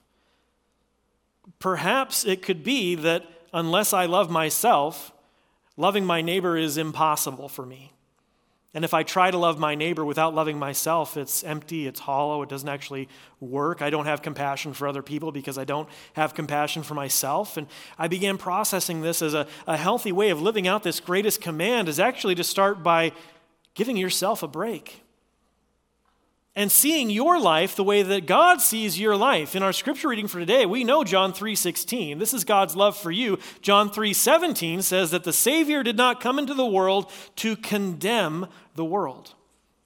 Perhaps 1.60 2.26
it 2.26 2.42
could 2.42 2.64
be 2.64 2.96
that 2.96 3.24
unless 3.54 3.94
I 3.94 4.08
love 4.08 4.32
myself, 4.32 5.14
loving 5.78 6.04
my 6.04 6.22
neighbor 6.22 6.58
is 6.58 6.78
impossible 6.78 7.48
for 7.48 7.66
me. 7.66 7.92
And 8.76 8.84
if 8.84 8.94
I 8.94 9.04
try 9.04 9.32
to 9.32 9.38
love 9.38 9.58
my 9.58 9.74
neighbor 9.74 10.04
without 10.04 10.36
loving 10.36 10.60
myself, 10.60 11.16
it's 11.16 11.46
empty, 11.46 11.88
it's 11.88 12.02
hollow, 12.02 12.42
it 12.42 12.50
doesn't 12.50 12.68
actually 12.68 13.08
work. 13.40 13.82
I 13.82 13.90
don't 13.90 14.06
have 14.06 14.22
compassion 14.22 14.74
for 14.74 14.86
other 14.86 15.02
people 15.02 15.32
because 15.32 15.58
I 15.58 15.64
don't 15.64 15.88
have 16.14 16.34
compassion 16.34 16.84
for 16.84 16.94
myself. 16.94 17.56
And 17.56 17.68
I 17.98 18.10
began 18.10 18.38
processing 18.38 19.02
this 19.02 19.22
as 19.22 19.34
a, 19.34 19.48
a 19.66 19.78
healthy 19.78 20.12
way 20.12 20.30
of 20.30 20.42
living 20.42 20.68
out 20.68 20.84
this 20.84 21.00
greatest 21.00 21.40
command 21.40 21.88
is 21.88 22.02
actually 22.02 22.36
to 22.36 22.44
start 22.44 22.84
by 22.84 23.14
giving 23.76 23.96
yourself 23.96 24.44
a 24.44 24.48
break 24.48 25.06
and 26.56 26.72
seeing 26.72 27.10
your 27.10 27.40
life 27.40 27.76
the 27.76 27.84
way 27.84 28.02
that 28.02 28.26
God 28.26 28.62
sees 28.62 29.00
your 29.00 29.18
life. 29.18 29.56
In 29.56 29.64
our 29.64 29.74
scripture 29.74 30.08
reading 30.08 30.28
for 30.28 30.40
today, 30.40 30.66
we 30.66 30.84
know 30.84 31.04
John 31.04 31.34
3:16. 31.34 32.18
This 32.18 32.34
is 32.34 32.44
God's 32.46 32.76
love 32.76 32.96
for 32.96 33.12
you. 33.12 33.40
John 33.62 33.90
3:17 33.90 34.82
says 34.82 35.12
that 35.12 35.26
the 35.26 35.34
Savior 35.34 35.84
did 35.84 35.98
not 35.98 36.22
come 36.22 36.40
into 36.40 36.54
the 36.54 36.66
world 36.66 37.12
to 37.38 37.58
condemn 37.58 38.48
the 38.76 38.86
world, 38.86 39.34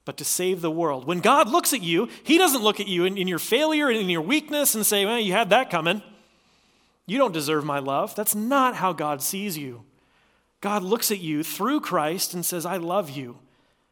but 0.05 0.17
to 0.17 0.25
save 0.25 0.61
the 0.61 0.71
world. 0.71 1.05
When 1.05 1.19
God 1.19 1.49
looks 1.49 1.73
at 1.73 1.81
you, 1.81 2.09
he 2.23 2.37
doesn't 2.37 2.63
look 2.63 2.79
at 2.79 2.87
you 2.87 3.05
in, 3.05 3.17
in 3.17 3.27
your 3.27 3.39
failure 3.39 3.89
and 3.89 3.97
in 3.97 4.09
your 4.09 4.21
weakness 4.21 4.75
and 4.75 4.85
say, 4.85 5.05
"Well, 5.05 5.19
you 5.19 5.33
had 5.33 5.49
that 5.51 5.69
coming. 5.69 6.01
You 7.05 7.17
don't 7.17 7.33
deserve 7.33 7.65
my 7.65 7.79
love." 7.79 8.15
That's 8.15 8.35
not 8.35 8.75
how 8.75 8.93
God 8.93 9.21
sees 9.21 9.57
you. 9.57 9.83
God 10.61 10.83
looks 10.83 11.11
at 11.11 11.19
you 11.19 11.43
through 11.43 11.81
Christ 11.81 12.33
and 12.33 12.45
says, 12.45 12.65
"I 12.65 12.77
love 12.77 13.09
you." 13.09 13.39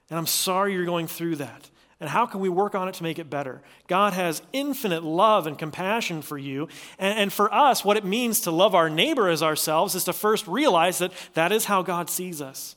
And 0.09 0.17
I'm 0.17 0.27
sorry 0.27 0.73
you're 0.73 0.85
going 0.85 1.07
through 1.07 1.37
that. 1.37 1.69
And 1.99 2.09
how 2.09 2.27
can 2.27 2.41
we 2.41 2.49
work 2.49 2.75
on 2.75 2.87
it 2.87 2.93
to 2.95 3.03
make 3.03 3.17
it 3.17 3.29
better? 3.29 3.61
God 3.87 4.13
has 4.13 4.43
infinite 4.53 5.03
love 5.03 5.47
and 5.47 5.57
compassion 5.57 6.21
for 6.21 6.37
you. 6.37 6.67
And, 6.99 7.17
and, 7.17 7.33
for 7.33 7.51
us, 7.51 7.83
what 7.83 7.97
it 7.97 8.05
means 8.05 8.41
to 8.41 8.51
love 8.51 8.75
our 8.75 8.89
neighbor 8.89 9.29
as 9.29 9.41
ourselves 9.41 9.95
is 9.95 10.03
to 10.03 10.13
first 10.13 10.47
realize 10.47 10.99
that 10.99 11.11
that 11.33 11.51
is 11.51 11.65
how 11.65 11.81
God 11.81 12.09
sees 12.09 12.39
us. 12.39 12.75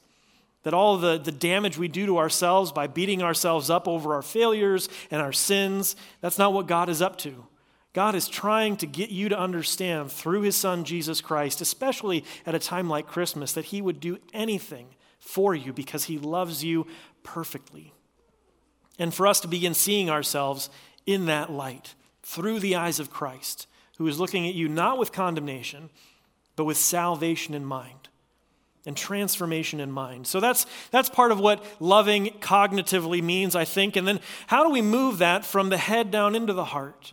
That 0.63 0.75
all 0.75 0.99
the, 0.99 1.19
the 1.19 1.33
damage 1.33 1.79
we 1.79 1.89
do 1.89 2.07
to 2.07 2.19
ourselves 2.19 2.71
by 2.71 2.87
beating 2.87 3.23
ourselves 3.23 3.71
up 3.71 3.89
over 3.89 4.15
our 4.15 4.23
failures 4.23 4.89
and 5.11 5.23
our 5.23 5.33
sins, 5.33 5.97
that's 6.21 6.39
not 6.39 6.53
what 6.53 6.67
God 6.67 6.89
is 6.89 7.01
up 7.01 7.17
to. 7.19 7.47
God 7.93 8.15
is 8.15 8.29
trying 8.29 8.77
to 8.77 8.87
get 8.87 9.11
you 9.11 9.29
to 9.31 9.39
understand 9.39 10.13
through 10.13 10.43
his 10.43 10.57
son 10.57 10.85
Jesus 10.85 11.21
Christ, 11.21 11.61
especially 11.61 12.25
at 12.47 12.55
a 12.55 12.61
time 12.61 12.89
like 12.89 13.07
Christmas, 13.07 13.53
that 13.53 13.67
he 13.67 13.83
would 13.83 14.01
do 14.01 14.19
anything 14.33 14.95
for 15.19 15.55
you 15.55 15.73
because 15.73 16.05
he 16.05 16.19
loves 16.19 16.63
you 16.63 16.87
perfectly 17.23 17.93
and 19.01 19.15
for 19.15 19.27
us 19.27 19.41
to 19.41 19.49
begin 19.49 19.75
seeing 19.75 20.11
ourselves 20.11 20.71
in 21.07 21.25
that 21.27 21.51
light 21.51 21.95
through 22.23 22.61
the 22.61 22.77
eyes 22.77 23.01
of 23.01 23.11
Christ, 23.11 23.67
who 23.97 24.07
is 24.07 24.21
looking 24.21 24.47
at 24.47 24.55
you 24.55 24.69
not 24.69 24.99
with 24.99 25.11
condemnation, 25.11 25.89
but 26.55 26.67
with 26.67 26.77
salvation 26.77 27.55
in 27.55 27.65
mind 27.65 28.10
and 28.87 28.97
transformation 28.97 29.81
in 29.81 29.91
mind. 29.91 30.27
So 30.27 30.41
that's, 30.41 30.67
that's 30.91 31.09
part 31.09 31.33
of 31.33 31.41
what 31.41 31.65
loving 31.81 32.27
cognitively 32.41 33.23
means, 33.23 33.55
I 33.55 33.65
think. 33.65 33.97
And 33.97 34.09
then 34.09 34.21
how 34.47 34.65
do 34.65 34.71
we 34.71 34.83
move 34.83 35.19
that 35.19 35.45
from 35.45 35.69
the 35.69 35.77
head 35.77 36.11
down 36.11 36.35
into 36.35 36.53
the 36.53 36.65
heart? 36.65 37.13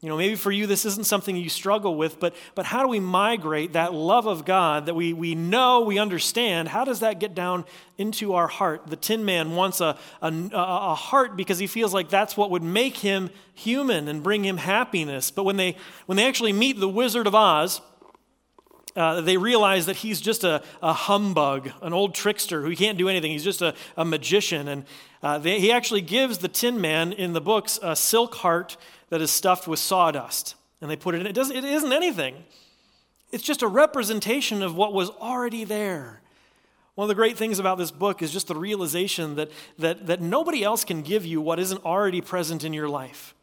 You 0.00 0.08
know, 0.08 0.16
maybe 0.16 0.36
for 0.36 0.52
you 0.52 0.68
this 0.68 0.84
isn't 0.84 1.06
something 1.06 1.34
you 1.34 1.48
struggle 1.48 1.96
with, 1.96 2.20
but, 2.20 2.36
but 2.54 2.64
how 2.64 2.82
do 2.82 2.88
we 2.88 3.00
migrate 3.00 3.72
that 3.72 3.92
love 3.92 4.26
of 4.26 4.44
God 4.44 4.86
that 4.86 4.94
we, 4.94 5.12
we 5.12 5.34
know, 5.34 5.80
we 5.80 5.98
understand? 5.98 6.68
How 6.68 6.84
does 6.84 7.00
that 7.00 7.18
get 7.18 7.34
down 7.34 7.64
into 7.96 8.34
our 8.34 8.46
heart? 8.46 8.86
The 8.86 8.94
Tin 8.94 9.24
Man 9.24 9.56
wants 9.56 9.80
a, 9.80 9.98
a, 10.22 10.32
a 10.52 10.94
heart 10.94 11.36
because 11.36 11.58
he 11.58 11.66
feels 11.66 11.92
like 11.92 12.10
that's 12.10 12.36
what 12.36 12.52
would 12.52 12.62
make 12.62 12.98
him 12.98 13.30
human 13.54 14.06
and 14.06 14.22
bring 14.22 14.44
him 14.44 14.58
happiness. 14.58 15.32
But 15.32 15.42
when 15.42 15.56
they, 15.56 15.74
when 16.06 16.14
they 16.14 16.28
actually 16.28 16.52
meet 16.52 16.78
the 16.78 16.88
Wizard 16.88 17.26
of 17.26 17.34
Oz, 17.34 17.80
uh, 18.98 19.20
they 19.20 19.36
realize 19.36 19.86
that 19.86 19.96
he's 19.96 20.20
just 20.20 20.42
a, 20.42 20.60
a, 20.82 20.92
humbug, 20.92 21.70
an 21.82 21.92
old 21.92 22.14
trickster 22.14 22.62
who 22.62 22.74
can't 22.74 22.98
do 22.98 23.08
anything. 23.08 23.30
He's 23.30 23.44
just 23.44 23.62
a, 23.62 23.74
a 23.96 24.04
magician. 24.04 24.66
And 24.66 24.84
uh, 25.22 25.38
they, 25.38 25.60
he 25.60 25.70
actually 25.70 26.00
gives 26.00 26.38
the 26.38 26.48
Tin 26.48 26.80
Man 26.80 27.12
in 27.12 27.32
the 27.32 27.40
books 27.40 27.78
a 27.80 27.94
silk 27.94 28.34
heart 28.34 28.76
that 29.10 29.20
is 29.20 29.30
stuffed 29.30 29.68
with 29.68 29.78
sawdust. 29.78 30.56
And 30.80 30.90
they 30.90 30.96
put 30.96 31.14
it 31.14 31.20
in. 31.20 31.28
It, 31.28 31.32
doesn't, 31.32 31.56
it 31.56 31.64
isn't 31.64 31.92
anything, 31.92 32.34
it's 33.30 33.44
just 33.44 33.62
a 33.62 33.68
representation 33.68 34.62
of 34.62 34.74
what 34.74 34.92
was 34.92 35.10
already 35.10 35.62
there. 35.64 36.20
One 36.96 37.04
of 37.04 37.08
the 37.08 37.14
great 37.14 37.36
things 37.36 37.60
about 37.60 37.78
this 37.78 37.92
book 37.92 38.22
is 38.22 38.32
just 38.32 38.48
the 38.48 38.56
realization 38.56 39.36
that, 39.36 39.52
that, 39.78 40.08
that 40.08 40.20
nobody 40.20 40.64
else 40.64 40.84
can 40.84 41.02
give 41.02 41.24
you 41.24 41.40
what 41.40 41.60
isn't 41.60 41.84
already 41.84 42.20
present 42.20 42.64
in 42.64 42.72
your 42.72 42.88
life. 42.88 43.36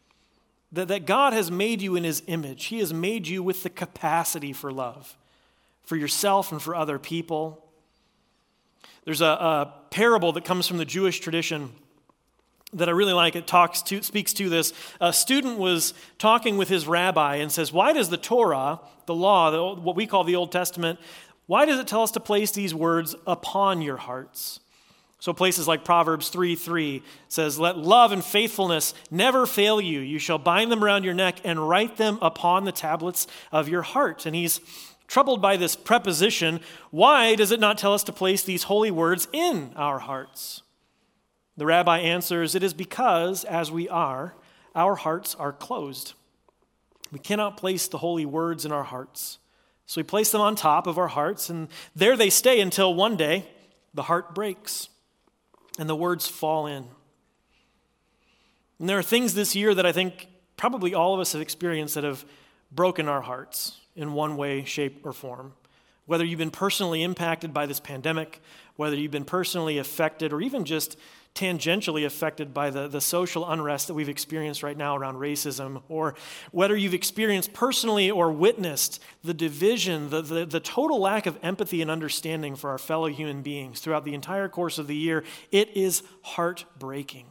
That, 0.73 0.89
that 0.89 1.05
God 1.05 1.31
has 1.31 1.49
made 1.49 1.81
you 1.81 1.95
in 1.95 2.03
His 2.03 2.21
image, 2.27 2.65
He 2.65 2.79
has 2.79 2.93
made 2.93 3.29
you 3.29 3.41
with 3.41 3.63
the 3.63 3.69
capacity 3.69 4.51
for 4.51 4.73
love, 4.73 5.15
for 5.85 5.95
yourself 5.95 6.51
and 6.51 6.61
for 6.61 6.75
other 6.75 6.99
people. 6.99 7.63
There's 9.05 9.21
a, 9.21 9.25
a 9.25 9.73
parable 9.91 10.31
that 10.33 10.45
comes 10.45 10.67
from 10.67 10.77
the 10.77 10.85
Jewish 10.85 11.19
tradition 11.19 11.71
that 12.73 12.89
I 12.89 12.91
really 12.91 13.13
like. 13.13 13.35
It 13.35 13.47
talks 13.47 13.81
to, 13.83 14.01
speaks 14.01 14.33
to 14.33 14.49
this. 14.49 14.73
A 14.99 15.13
student 15.13 15.57
was 15.57 15.93
talking 16.17 16.57
with 16.57 16.69
his 16.69 16.87
rabbi 16.87 17.35
and 17.35 17.51
says, 17.51 17.71
Why 17.71 17.93
does 17.93 18.09
the 18.09 18.17
Torah, 18.17 18.79
the 19.05 19.15
law, 19.15 19.51
the, 19.51 19.81
what 19.81 19.95
we 19.95 20.07
call 20.07 20.23
the 20.23 20.35
Old 20.35 20.51
Testament, 20.51 20.99
why 21.47 21.65
does 21.65 21.79
it 21.79 21.87
tell 21.87 22.01
us 22.01 22.11
to 22.11 22.19
place 22.19 22.51
these 22.51 22.73
words 22.73 23.15
upon 23.27 23.81
your 23.81 23.97
hearts? 23.97 24.59
So 25.19 25.33
places 25.33 25.67
like 25.67 25.85
Proverbs 25.85 26.29
3 26.29 26.55
3 26.55 27.01
says, 27.29 27.59
Let 27.59 27.77
love 27.77 28.11
and 28.11 28.23
faithfulness 28.23 28.93
never 29.09 29.45
fail 29.45 29.79
you. 29.79 29.99
You 29.99 30.19
shall 30.19 30.37
bind 30.37 30.71
them 30.71 30.83
around 30.83 31.03
your 31.03 31.13
neck 31.13 31.37
and 31.43 31.67
write 31.69 31.97
them 31.97 32.17
upon 32.21 32.65
the 32.65 32.71
tablets 32.71 33.27
of 33.51 33.69
your 33.69 33.81
heart. 33.81 34.25
And 34.25 34.35
he's 34.35 34.59
troubled 35.07 35.41
by 35.41 35.57
this 35.57 35.75
preposition. 35.75 36.59
Why 36.91 37.35
does 37.35 37.51
it 37.51 37.59
not 37.59 37.77
tell 37.77 37.93
us 37.93 38.03
to 38.05 38.13
place 38.13 38.43
these 38.43 38.63
holy 38.63 38.91
words 38.91 39.27
in 39.31 39.71
our 39.75 39.99
hearts? 39.99 40.63
The 41.57 41.65
rabbi 41.65 41.99
answers, 41.99 42.55
It 42.55 42.63
is 42.63 42.73
because, 42.73 43.43
as 43.43 43.71
we 43.71 43.87
are, 43.87 44.35
our 44.73 44.95
hearts 44.95 45.35
are 45.35 45.53
closed. 45.53 46.13
We 47.11 47.19
cannot 47.19 47.57
place 47.57 47.87
the 47.87 47.99
holy 47.99 48.25
words 48.25 48.65
in 48.65 48.71
our 48.71 48.83
hearts. 48.83 49.39
So 49.85 49.99
we 49.99 50.03
place 50.03 50.31
them 50.31 50.41
on 50.41 50.55
top 50.55 50.87
of 50.87 50.97
our 50.97 51.07
hearts, 51.07 51.49
and 51.49 51.67
there 51.95 52.17
they 52.17 52.29
stay 52.29 52.59
until 52.59 52.93
one 52.93 53.15
day 53.15 53.45
the 53.93 54.03
heart 54.03 54.33
breaks 54.33 54.89
and 55.77 55.87
the 55.87 55.95
words 55.95 56.27
fall 56.27 56.65
in. 56.65 56.85
And 58.79 58.89
there 58.89 58.97
are 58.97 59.03
things 59.03 59.33
this 59.33 59.55
year 59.55 59.73
that 59.73 59.85
I 59.85 59.91
think 59.91 60.27
probably 60.57 60.93
all 60.93 61.13
of 61.13 61.19
us 61.19 61.33
have 61.33 61.41
experienced 61.41 61.95
that 61.95 62.03
have 62.03 62.25
broken 62.71 63.07
our 63.07 63.21
hearts 63.21 63.79
in 63.95 64.13
one 64.13 64.37
way, 64.37 64.63
shape, 64.63 65.05
or 65.05 65.13
form. 65.13 65.53
Whether 66.05 66.23
you've 66.23 66.39
been 66.39 66.51
personally 66.51 67.01
impacted 67.01 67.53
by 67.53 67.65
this 67.65 67.79
pandemic, 67.79 68.41
whether 68.75 68.95
you've 68.95 69.11
been 69.11 69.25
personally 69.25 69.77
affected, 69.77 70.33
or 70.33 70.41
even 70.41 70.65
just 70.65 70.97
tangentially 71.33 72.05
affected 72.05 72.53
by 72.53 72.69
the, 72.69 72.87
the 72.87 73.01
social 73.01 73.49
unrest 73.49 73.87
that 73.87 73.93
we've 73.93 74.07
experienced 74.07 74.63
right 74.63 74.77
now 74.77 74.95
around 74.95 75.15
racism, 75.15 75.81
or 75.89 76.15
whether 76.51 76.77
you've 76.77 76.93
experienced 76.93 77.51
personally 77.53 78.09
or 78.09 78.31
witnessed 78.31 79.01
the 79.23 79.33
division, 79.33 80.09
the, 80.09 80.21
the, 80.21 80.45
the 80.45 80.61
total 80.61 80.99
lack 80.99 81.25
of 81.25 81.37
empathy 81.43 81.81
and 81.81 81.91
understanding 81.91 82.55
for 82.55 82.69
our 82.69 82.77
fellow 82.77 83.07
human 83.07 83.41
beings 83.41 83.81
throughout 83.81 84.05
the 84.05 84.13
entire 84.13 84.47
course 84.47 84.77
of 84.77 84.87
the 84.87 84.95
year, 84.95 85.23
it 85.51 85.75
is 85.75 86.03
heartbreaking. 86.21 87.25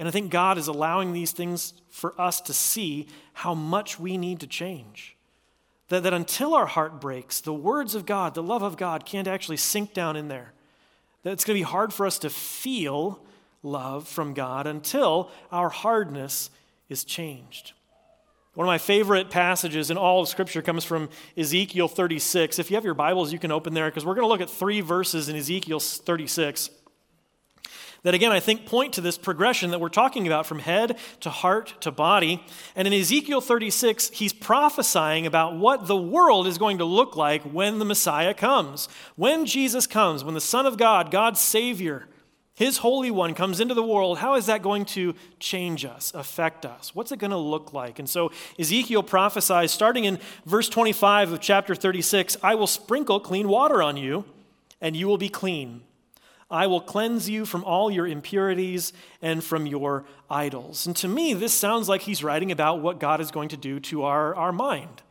And 0.00 0.08
I 0.08 0.10
think 0.10 0.30
God 0.30 0.58
is 0.58 0.66
allowing 0.66 1.12
these 1.12 1.30
things 1.30 1.74
for 1.90 2.18
us 2.20 2.40
to 2.42 2.52
see 2.52 3.06
how 3.34 3.54
much 3.54 4.00
we 4.00 4.16
need 4.16 4.40
to 4.40 4.46
change. 4.46 5.16
That, 5.90 6.02
that 6.04 6.14
until 6.14 6.54
our 6.54 6.66
heart 6.66 7.00
breaks, 7.00 7.40
the 7.40 7.52
words 7.52 7.94
of 7.94 8.06
God, 8.06 8.34
the 8.34 8.42
love 8.42 8.62
of 8.62 8.76
God, 8.76 9.04
can't 9.04 9.28
actually 9.28 9.58
sink 9.58 9.92
down 9.92 10.16
in 10.16 10.28
there 10.28 10.52
that 11.22 11.32
it's 11.32 11.44
going 11.44 11.56
to 11.56 11.60
be 11.60 11.70
hard 11.70 11.92
for 11.92 12.06
us 12.06 12.18
to 12.20 12.30
feel 12.30 13.22
love 13.62 14.08
from 14.08 14.32
God 14.32 14.66
until 14.66 15.30
our 15.52 15.68
hardness 15.68 16.50
is 16.88 17.04
changed. 17.04 17.72
One 18.54 18.66
of 18.66 18.68
my 18.68 18.78
favorite 18.78 19.30
passages 19.30 19.90
in 19.90 19.96
all 19.96 20.22
of 20.22 20.28
Scripture 20.28 20.62
comes 20.62 20.84
from 20.84 21.08
Ezekiel 21.36 21.88
36. 21.88 22.58
If 22.58 22.70
you 22.70 22.76
have 22.76 22.84
your 22.84 22.94
Bibles, 22.94 23.32
you 23.32 23.38
can 23.38 23.52
open 23.52 23.74
there 23.74 23.88
because 23.88 24.04
we're 24.04 24.14
going 24.14 24.24
to 24.24 24.28
look 24.28 24.40
at 24.40 24.50
three 24.50 24.80
verses 24.80 25.28
in 25.28 25.36
Ezekiel 25.36 25.78
36 25.78 26.70
that 28.02 28.14
again 28.14 28.32
I 28.32 28.40
think 28.40 28.66
point 28.66 28.92
to 28.94 29.00
this 29.00 29.18
progression 29.18 29.70
that 29.70 29.80
we're 29.80 29.88
talking 29.88 30.26
about 30.26 30.46
from 30.46 30.60
head 30.60 30.98
to 31.20 31.30
heart 31.30 31.74
to 31.80 31.90
body. 31.90 32.44
And 32.74 32.86
in 32.86 32.94
Ezekiel 32.94 33.40
36, 33.40 34.10
he's 34.10 34.32
prophesying 34.32 35.26
about 35.26 35.56
what 35.56 35.86
the 35.86 35.96
world 35.96 36.46
is 36.46 36.58
going 36.58 36.78
to 36.78 36.84
look 36.84 37.16
like 37.16 37.42
when 37.42 37.78
the 37.78 37.84
Messiah 37.84 38.34
comes. 38.34 38.88
When 39.16 39.46
Jesus 39.46 39.86
comes, 39.86 40.24
when 40.24 40.34
the 40.34 40.40
Son 40.40 40.66
of 40.66 40.76
God, 40.76 41.10
God's 41.10 41.40
Savior, 41.40 42.06
his 42.60 42.76
Holy 42.76 43.10
One 43.10 43.32
comes 43.32 43.58
into 43.58 43.72
the 43.72 43.82
world, 43.82 44.18
how 44.18 44.34
is 44.34 44.44
that 44.44 44.62
going 44.62 44.84
to 44.86 45.14
change 45.38 45.86
us, 45.86 46.12
affect 46.14 46.66
us? 46.66 46.94
What's 46.94 47.10
it 47.10 47.18
going 47.18 47.30
to 47.30 47.38
look 47.38 47.72
like? 47.72 47.98
And 47.98 48.06
so 48.06 48.32
Ezekiel 48.58 49.02
prophesies, 49.02 49.70
starting 49.70 50.04
in 50.04 50.18
verse 50.44 50.68
25 50.68 51.32
of 51.32 51.40
chapter 51.40 51.74
36 51.74 52.36
I 52.42 52.54
will 52.54 52.66
sprinkle 52.66 53.18
clean 53.18 53.48
water 53.48 53.82
on 53.82 53.96
you, 53.96 54.26
and 54.78 54.94
you 54.94 55.06
will 55.08 55.16
be 55.16 55.30
clean. 55.30 55.82
I 56.50 56.66
will 56.66 56.80
cleanse 56.80 57.30
you 57.30 57.46
from 57.46 57.62
all 57.64 57.90
your 57.90 58.06
impurities 58.06 58.92
and 59.22 59.42
from 59.42 59.66
your 59.66 60.04
idols. 60.28 60.86
And 60.86 60.96
to 60.96 61.06
me, 61.06 61.32
this 61.32 61.54
sounds 61.54 61.88
like 61.88 62.02
he's 62.02 62.24
writing 62.24 62.50
about 62.50 62.80
what 62.80 62.98
God 62.98 63.20
is 63.20 63.30
going 63.30 63.50
to 63.50 63.56
do 63.56 63.78
to 63.80 64.02
our, 64.02 64.34
our 64.34 64.52
mind, 64.52 65.02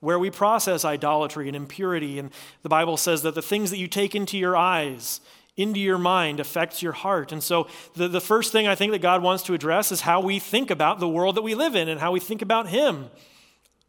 where 0.00 0.18
we 0.18 0.30
process 0.30 0.86
idolatry 0.86 1.46
and 1.46 1.56
impurity. 1.56 2.18
And 2.18 2.30
the 2.62 2.70
Bible 2.70 2.96
says 2.96 3.22
that 3.22 3.34
the 3.34 3.42
things 3.42 3.70
that 3.70 3.78
you 3.78 3.86
take 3.86 4.14
into 4.14 4.38
your 4.38 4.56
eyes, 4.56 5.20
into 5.58 5.78
your 5.78 5.98
mind, 5.98 6.40
affects 6.40 6.82
your 6.82 6.92
heart. 6.92 7.32
And 7.32 7.42
so 7.42 7.68
the, 7.94 8.08
the 8.08 8.20
first 8.20 8.50
thing 8.50 8.66
I 8.66 8.74
think 8.74 8.92
that 8.92 9.02
God 9.02 9.22
wants 9.22 9.42
to 9.44 9.54
address 9.54 9.92
is 9.92 10.00
how 10.02 10.22
we 10.22 10.38
think 10.38 10.70
about 10.70 11.00
the 11.00 11.08
world 11.08 11.34
that 11.34 11.42
we 11.42 11.54
live 11.54 11.76
in 11.76 11.88
and 11.88 12.00
how 12.00 12.12
we 12.12 12.20
think 12.20 12.40
about 12.40 12.68
Him. 12.68 13.10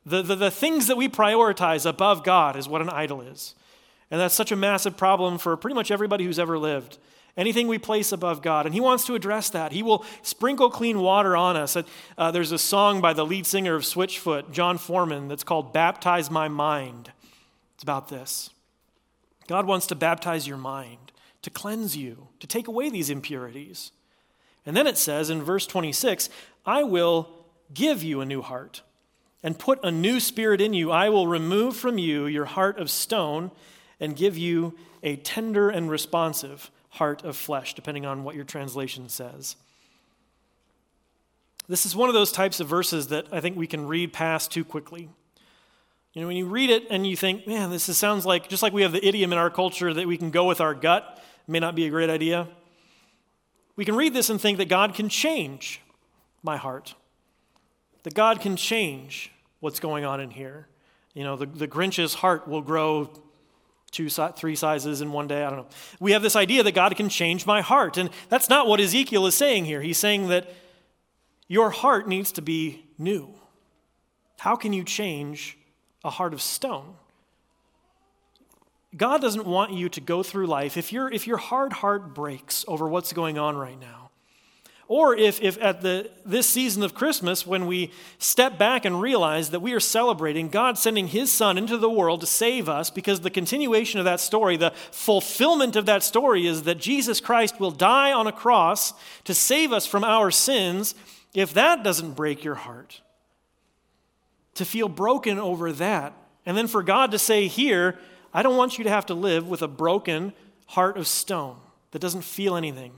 The, 0.06 0.22
the, 0.22 0.36
the 0.36 0.52
things 0.52 0.88
that 0.88 0.98
we 0.98 1.08
prioritize 1.08 1.86
above 1.86 2.26
God 2.26 2.58
is 2.58 2.68
what 2.68 2.82
an 2.82 2.90
idol 2.90 3.22
is. 3.22 3.56
And 4.12 4.20
that's 4.20 4.36
such 4.36 4.52
a 4.52 4.56
massive 4.56 4.98
problem 4.98 5.38
for 5.38 5.56
pretty 5.56 5.76
much 5.76 5.92
everybody 5.92 6.26
who's 6.26 6.40
ever 6.40 6.58
lived. 6.58 6.98
Anything 7.38 7.68
we 7.68 7.78
place 7.78 8.12
above 8.12 8.42
God. 8.42 8.66
And 8.66 8.74
He 8.74 8.82
wants 8.82 9.06
to 9.06 9.16
address 9.16 9.50
that. 9.52 9.72
He 9.72 9.84
will 9.84 10.04
sprinkle 10.24 10.70
clean 10.70 11.00
water 11.00 11.38
on 11.38 11.56
us. 11.56 11.78
Uh, 12.18 12.32
there's 12.32 12.52
a 12.52 12.58
song 12.58 13.02
by 13.02 13.14
the 13.14 13.26
lead 13.26 13.46
singer 13.46 13.76
of 13.76 13.84
Switchfoot, 13.84 14.52
Jon 14.52 14.78
Foreman, 14.78 15.28
that's 15.28 15.44
called 15.44 15.72
Baptize 15.72 16.32
My 16.32 16.48
Mind. 16.48 17.12
It's 17.76 17.84
about 17.84 18.10
this. 18.10 18.50
God 19.48 19.66
wants 19.66 19.88
to 19.88 19.96
baptize 19.96 20.48
your 20.48 20.58
mind, 20.58 21.12
to 21.42 21.50
cleanse 21.50 21.96
you, 21.96 22.28
to 22.40 22.48
take 22.48 22.68
away 22.68 22.90
these 22.90 23.10
impurities. 23.10 23.92
And 24.66 24.76
then 24.76 24.86
it 24.86 24.98
says 24.98 25.30
in 25.30 25.42
verse 25.42 25.66
26 25.66 26.30
I 26.66 26.84
will 26.84 27.30
give 27.74 28.04
you 28.04 28.22
a 28.22 28.26
new 28.26 28.42
heart 28.42 28.82
and 29.42 29.58
put 29.58 29.84
a 29.84 29.92
new 29.92 30.20
spirit 30.20 30.60
in 30.62 30.74
you. 30.74 30.92
I 30.92 31.10
will 31.10 31.28
remove 31.28 31.76
from 31.78 31.98
you 31.98 32.26
your 32.26 32.46
heart 32.46 32.78
of 32.78 32.90
stone 32.90 33.52
and 34.00 34.16
give 34.16 34.38
you 34.38 34.76
a 35.04 35.16
tender 35.18 35.70
and 35.70 35.90
responsive 35.90 36.72
heart 36.92 37.24
of 37.24 37.36
flesh, 37.36 37.74
depending 37.74 38.06
on 38.06 38.24
what 38.24 38.36
your 38.36 38.46
translation 38.46 39.10
says. 39.10 39.56
This 41.68 41.86
is 41.86 41.96
one 41.96 42.10
of 42.10 42.16
those 42.16 42.32
types 42.32 42.60
of 42.60 42.68
verses 42.68 43.08
that 43.10 43.28
I 43.32 43.42
think 43.42 43.56
we 43.56 43.68
can 43.68 43.88
read 43.88 44.12
past 44.12 44.52
too 44.52 44.66
quickly. 44.66 45.10
You 46.14 46.22
know, 46.22 46.28
when 46.28 46.38
you 46.38 46.48
read 46.48 46.72
it 46.72 46.88
and 46.90 47.06
you 47.06 47.16
think, 47.16 47.46
man, 47.46 47.70
this 47.70 47.88
is, 47.88 47.98
sounds 47.98 48.26
like, 48.26 48.50
just 48.50 48.64
like 48.64 48.74
we 48.74 48.82
have 48.82 48.92
the 48.92 49.08
idiom 49.08 49.32
in 49.32 49.38
our 49.38 49.52
culture 49.52 49.94
that 49.94 50.08
we 50.08 50.18
can 50.18 50.32
go 50.32 50.46
with 50.46 50.60
our 50.60 50.74
gut, 50.74 51.22
may 51.48 51.60
not 51.60 51.76
be 51.76 51.86
a 51.86 51.90
great 51.90 52.10
idea. 52.10 52.48
We 53.76 53.86
can 53.86 53.96
read 53.96 54.14
this 54.14 54.30
and 54.32 54.42
think 54.42 54.58
that 54.58 54.68
God 54.68 54.96
can 54.96 55.08
change 55.10 55.82
my 56.42 56.58
heart, 56.58 56.96
that 58.04 58.16
God 58.16 58.42
can 58.42 58.56
change 58.56 59.32
what's 59.60 59.80
going 59.80 60.06
on 60.06 60.20
in 60.20 60.32
here. 60.32 60.68
You 61.14 61.24
know, 61.24 61.36
the, 61.36 61.46
the 61.46 61.68
Grinch's 61.68 62.16
heart 62.16 62.48
will 62.48 62.62
grow 62.62 63.12
two, 63.90 64.10
three 64.10 64.56
sizes 64.56 65.02
in 65.02 65.12
one 65.12 65.28
day. 65.28 65.44
I 65.44 65.50
don't 65.50 65.60
know. 65.60 65.68
We 66.00 66.12
have 66.12 66.22
this 66.22 66.36
idea 66.36 66.64
that 66.64 66.74
God 66.74 66.96
can 66.96 67.10
change 67.10 67.46
my 67.46 67.62
heart. 67.62 67.98
And 67.98 68.10
that's 68.30 68.50
not 68.50 68.68
what 68.68 68.80
Ezekiel 68.80 69.26
is 69.26 69.36
saying 69.36 69.66
here. 69.66 69.82
He's 69.82 69.98
saying 69.98 70.28
that 70.30 70.54
your 71.48 71.72
heart 71.72 72.08
needs 72.08 72.32
to 72.34 72.42
be 72.42 72.86
new. 72.98 73.34
How 74.40 74.56
can 74.56 74.72
you 74.72 74.84
change 74.84 75.58
a 76.04 76.10
heart 76.10 76.34
of 76.34 76.42
stone? 76.42 76.96
God 78.96 79.22
doesn't 79.22 79.46
want 79.46 79.74
you 79.74 79.90
to 79.90 80.02
go 80.02 80.24
through 80.24 80.48
life 80.48 80.78
if, 80.78 80.92
you 80.92 81.08
if 81.08 81.28
your 81.28 81.38
hard 81.38 81.74
heart 81.74 82.16
breaks 82.16 82.66
over 82.68 82.88
what's 82.88 83.14
going 83.14 83.38
on 83.38 83.56
right 83.56 83.80
now. 83.80 84.09
Or 84.90 85.16
if, 85.16 85.40
if 85.44 85.62
at 85.62 85.82
the, 85.82 86.10
this 86.26 86.50
season 86.50 86.82
of 86.82 86.96
Christmas, 86.96 87.46
when 87.46 87.68
we 87.68 87.92
step 88.18 88.58
back 88.58 88.86
and 88.86 89.00
realize 89.00 89.52
that 89.52 89.60
we 89.60 89.74
are 89.74 89.80
celebrating 89.80 90.50
God 90.50 90.80
sending 90.80 91.08
His 91.08 91.32
Son 91.32 91.60
into 91.60 91.78
the 91.78 91.90
world 91.90 92.22
to 92.22 92.28
save 92.28 92.68
us, 92.68 92.90
because 92.90 93.20
the 93.20 93.30
continuation 93.30 94.00
of 94.00 94.06
that 94.06 94.20
story, 94.20 94.58
the 94.58 94.74
fulfillment 94.90 95.76
of 95.76 95.86
that 95.86 96.02
story 96.02 96.48
is 96.48 96.64
that 96.64 96.80
Jesus 96.80 97.22
Christ 97.22 97.60
will 97.60 97.70
die 97.70 98.12
on 98.12 98.26
a 98.26 98.32
cross 98.32 98.96
to 99.26 99.36
save 99.36 99.72
us 99.72 99.86
from 99.86 100.04
our 100.04 100.32
sins, 100.32 100.96
if 101.36 101.54
that 101.54 101.84
doesn't 101.84 102.16
break 102.16 102.44
your 102.44 102.56
heart, 102.56 103.02
to 104.56 104.66
feel 104.66 104.90
broken 104.90 105.38
over 105.38 105.72
that, 105.72 106.14
and 106.48 106.58
then 106.58 106.66
for 106.66 106.82
God 106.82 107.12
to 107.12 107.20
say 107.20 107.46
here, 107.46 108.00
I 108.34 108.42
don't 108.42 108.58
want 108.58 108.80
you 108.80 108.86
to 108.86 108.90
have 108.90 109.06
to 109.06 109.14
live 109.14 109.48
with 109.48 109.62
a 109.62 109.68
broken 109.68 110.34
heart 110.66 110.98
of 110.98 111.06
stone 111.08 111.58
that 111.92 112.00
doesn't 112.00 112.24
feel 112.24 112.56
anything. 112.56 112.92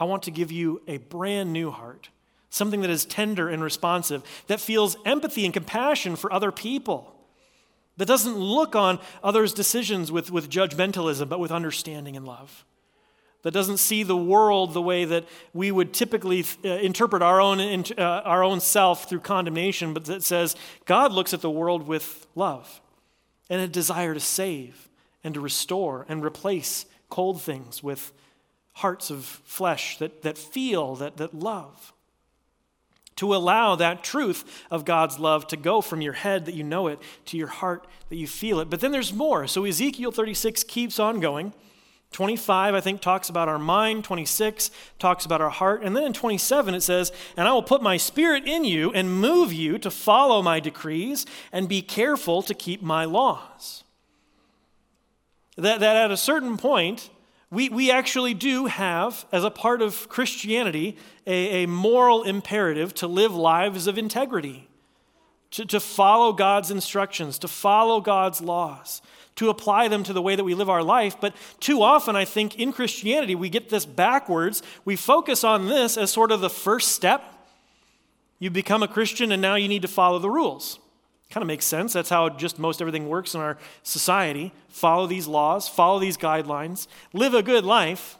I 0.00 0.04
want 0.04 0.22
to 0.24 0.30
give 0.30 0.50
you 0.50 0.80
a 0.88 0.96
brand 0.96 1.52
new 1.52 1.70
heart, 1.70 2.08
something 2.48 2.80
that 2.80 2.90
is 2.90 3.04
tender 3.04 3.50
and 3.50 3.62
responsive, 3.62 4.22
that 4.46 4.58
feels 4.58 4.96
empathy 5.04 5.44
and 5.44 5.52
compassion 5.52 6.16
for 6.16 6.32
other 6.32 6.50
people, 6.50 7.14
that 7.98 8.08
doesn't 8.08 8.36
look 8.36 8.74
on 8.74 8.98
others' 9.22 9.52
decisions 9.52 10.10
with, 10.10 10.30
with 10.30 10.48
judgmentalism, 10.48 11.28
but 11.28 11.38
with 11.38 11.52
understanding 11.52 12.16
and 12.16 12.26
love, 12.26 12.64
that 13.42 13.52
doesn't 13.52 13.76
see 13.76 14.02
the 14.02 14.16
world 14.16 14.72
the 14.72 14.82
way 14.82 15.04
that 15.04 15.26
we 15.52 15.70
would 15.70 15.92
typically 15.92 16.44
uh, 16.64 16.68
interpret 16.68 17.22
our 17.22 17.40
own, 17.40 17.60
uh, 17.60 18.02
our 18.24 18.42
own 18.42 18.60
self 18.60 19.08
through 19.08 19.20
condemnation, 19.20 19.92
but 19.92 20.06
that 20.06 20.22
says 20.22 20.56
God 20.86 21.12
looks 21.12 21.34
at 21.34 21.42
the 21.42 21.50
world 21.50 21.86
with 21.86 22.26
love 22.34 22.80
and 23.50 23.60
a 23.60 23.68
desire 23.68 24.14
to 24.14 24.20
save 24.20 24.88
and 25.22 25.34
to 25.34 25.40
restore 25.40 26.06
and 26.08 26.24
replace 26.24 26.86
cold 27.08 27.42
things 27.42 27.82
with 27.82 28.12
hearts 28.74 29.10
of 29.10 29.24
flesh 29.24 29.98
that, 29.98 30.22
that 30.22 30.38
feel, 30.38 30.96
that, 30.96 31.16
that 31.18 31.34
love. 31.34 31.92
To 33.16 33.34
allow 33.34 33.76
that 33.76 34.02
truth 34.02 34.64
of 34.70 34.84
God's 34.84 35.18
love 35.18 35.46
to 35.48 35.56
go 35.56 35.80
from 35.80 36.00
your 36.00 36.14
head 36.14 36.46
that 36.46 36.54
you 36.54 36.64
know 36.64 36.86
it 36.86 36.98
to 37.26 37.36
your 37.36 37.48
heart 37.48 37.86
that 38.08 38.16
you 38.16 38.26
feel 38.26 38.60
it. 38.60 38.70
But 38.70 38.80
then 38.80 38.92
there's 38.92 39.12
more. 39.12 39.46
So 39.46 39.64
Ezekiel 39.64 40.12
36 40.12 40.64
keeps 40.64 40.98
on 40.98 41.20
going. 41.20 41.52
25, 42.12 42.74
I 42.74 42.80
think, 42.80 43.00
talks 43.00 43.28
about 43.28 43.48
our 43.48 43.58
mind. 43.58 44.04
26 44.04 44.70
talks 44.98 45.24
about 45.24 45.40
our 45.40 45.50
heart. 45.50 45.82
And 45.84 45.96
then 45.96 46.02
in 46.04 46.12
27, 46.12 46.74
it 46.74 46.80
says, 46.80 47.12
And 47.36 47.46
I 47.46 47.52
will 47.52 47.62
put 47.62 47.82
my 47.82 47.98
spirit 47.98 48.46
in 48.46 48.64
you 48.64 48.90
and 48.92 49.20
move 49.20 49.52
you 49.52 49.78
to 49.78 49.90
follow 49.90 50.42
my 50.42 50.58
decrees 50.58 51.24
and 51.52 51.68
be 51.68 51.82
careful 51.82 52.42
to 52.42 52.54
keep 52.54 52.82
my 52.82 53.04
laws. 53.04 53.84
That, 55.56 55.80
that 55.80 55.96
at 55.96 56.10
a 56.10 56.16
certain 56.16 56.56
point, 56.56 57.10
we, 57.50 57.68
we 57.68 57.90
actually 57.90 58.34
do 58.34 58.66
have, 58.66 59.26
as 59.32 59.42
a 59.42 59.50
part 59.50 59.82
of 59.82 60.08
Christianity, 60.08 60.96
a, 61.26 61.64
a 61.64 61.66
moral 61.66 62.22
imperative 62.22 62.94
to 62.94 63.08
live 63.08 63.34
lives 63.34 63.86
of 63.88 63.98
integrity, 63.98 64.68
to, 65.52 65.64
to 65.64 65.80
follow 65.80 66.32
God's 66.32 66.70
instructions, 66.70 67.38
to 67.40 67.48
follow 67.48 68.00
God's 68.00 68.40
laws, 68.40 69.02
to 69.34 69.50
apply 69.50 69.88
them 69.88 70.04
to 70.04 70.12
the 70.12 70.22
way 70.22 70.36
that 70.36 70.44
we 70.44 70.54
live 70.54 70.70
our 70.70 70.82
life. 70.82 71.16
But 71.20 71.34
too 71.58 71.82
often, 71.82 72.14
I 72.14 72.24
think, 72.24 72.56
in 72.56 72.72
Christianity, 72.72 73.34
we 73.34 73.48
get 73.48 73.68
this 73.68 73.84
backwards. 73.84 74.62
We 74.84 74.94
focus 74.94 75.42
on 75.42 75.66
this 75.66 75.96
as 75.96 76.12
sort 76.12 76.30
of 76.30 76.40
the 76.40 76.50
first 76.50 76.92
step. 76.92 77.24
You 78.38 78.50
become 78.50 78.84
a 78.84 78.88
Christian, 78.88 79.32
and 79.32 79.42
now 79.42 79.56
you 79.56 79.66
need 79.66 79.82
to 79.82 79.88
follow 79.88 80.20
the 80.20 80.30
rules. 80.30 80.78
Kind 81.30 81.42
of 81.42 81.46
makes 81.46 81.64
sense. 81.64 81.92
That's 81.92 82.08
how 82.10 82.28
just 82.28 82.58
most 82.58 82.80
everything 82.80 83.08
works 83.08 83.34
in 83.34 83.40
our 83.40 83.56
society. 83.84 84.52
Follow 84.68 85.06
these 85.06 85.28
laws, 85.28 85.68
follow 85.68 86.00
these 86.00 86.16
guidelines, 86.16 86.88
live 87.12 87.34
a 87.34 87.42
good 87.42 87.64
life. 87.64 88.18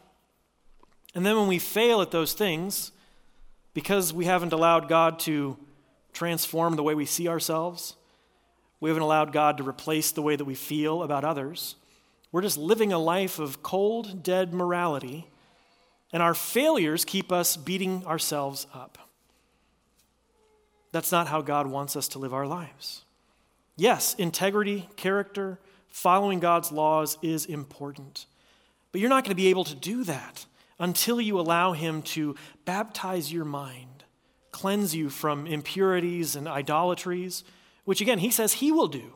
And 1.14 1.27
then 1.27 1.37
when 1.37 1.49
we 1.49 1.59
fail 1.59 2.03
at 2.03 2.12
those 2.12 2.35
things, 2.35 2.92
because 3.75 4.12
we 4.12 4.27
haven't 4.27 4.53
allowed 4.53 4.88
God 4.88 5.18
to 5.20 5.57
transform 6.12 6.77
the 6.77 6.85
way 6.85 6.94
we 6.94 7.05
see 7.05 7.27
ourselves, 7.27 7.96
we 8.79 8.90
haven't 8.90 9.03
allowed 9.03 9.33
God 9.33 9.59
to 9.59 9.68
replace 9.68 10.12
the 10.12 10.23
way 10.23 10.37
that 10.37 10.44
we 10.44 10.55
feel 10.55 11.03
about 11.03 11.25
others, 11.25 11.75
we're 12.31 12.42
just 12.42 12.59
living 12.59 12.92
a 12.92 12.99
life 12.99 13.40
of 13.40 13.61
cold, 13.61 14.23
dead 14.23 14.55
morality, 14.55 15.27
and 16.12 16.23
our 16.23 16.35
failures 16.35 17.05
keep 17.05 17.33
us 17.33 17.57
beating 17.57 18.07
ourselves 18.07 18.68
up. 18.73 19.10
That's 20.92 21.12
not 21.12 21.29
how 21.29 21.42
God 21.42 21.66
wants 21.66 21.96
us 21.96 22.09
to 22.09 22.18
live 22.18 22.35
our 22.35 22.46
lives. 22.46 23.05
Yes, 23.76 24.14
integrity, 24.14 24.88
character, 24.96 25.59
following 25.88 26.40
God's 26.40 26.72
laws 26.72 27.18
is 27.22 27.46
important. 27.46 28.26
But 28.92 29.00
you're 29.00 29.11
not 29.11 29.24
going 29.24 29.31
to 29.31 29.42
be 29.42 29.48
able 29.48 29.64
to 29.64 29.74
do 29.74 30.05
that 30.05 30.46
until 30.79 31.20
you 31.20 31.38
allow 31.38 31.72
Him 31.72 32.03
to 32.03 32.35
baptize 32.64 33.33
your 33.33 33.44
mind, 33.44 34.05
cleanse 34.50 34.94
you 34.94 35.11
from 35.11 35.46
impurities 35.46 36.35
and 36.35 36.48
idolatries, 36.48 37.44
which 37.85 38.00
again, 38.00 38.18
He 38.18 38.31
says 38.31 38.55
He 38.55 38.72
will 38.72 38.88
do. 38.88 39.14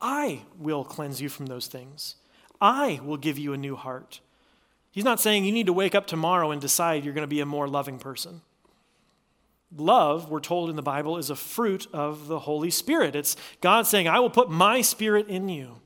I 0.00 0.42
will 0.58 0.84
cleanse 0.84 1.20
you 1.20 1.28
from 1.28 1.46
those 1.46 1.66
things. 1.66 2.16
I 2.60 3.00
will 3.02 3.16
give 3.16 3.38
you 3.38 3.52
a 3.52 3.58
new 3.58 3.76
heart. 3.76 4.20
He's 4.90 5.04
not 5.04 5.20
saying 5.20 5.44
you 5.44 5.52
need 5.52 5.66
to 5.66 5.72
wake 5.72 5.94
up 5.94 6.06
tomorrow 6.06 6.50
and 6.50 6.60
decide 6.60 7.04
you're 7.04 7.14
going 7.14 7.22
to 7.22 7.28
be 7.28 7.40
a 7.40 7.46
more 7.46 7.68
loving 7.68 7.98
person. 7.98 8.40
Love, 9.76 10.30
we're 10.30 10.40
told 10.40 10.68
in 10.68 10.76
the 10.76 10.82
Bible, 10.82 11.16
is 11.16 11.30
a 11.30 11.36
fruit 11.36 11.86
of 11.92 12.26
the 12.26 12.40
Holy 12.40 12.70
Spirit. 12.70 13.14
It's 13.14 13.36
God 13.60 13.86
saying, 13.86 14.08
I 14.08 14.18
will 14.18 14.30
put 14.30 14.50
my 14.50 14.80
spirit 14.80 15.28
in 15.28 15.48
you. 15.48 15.76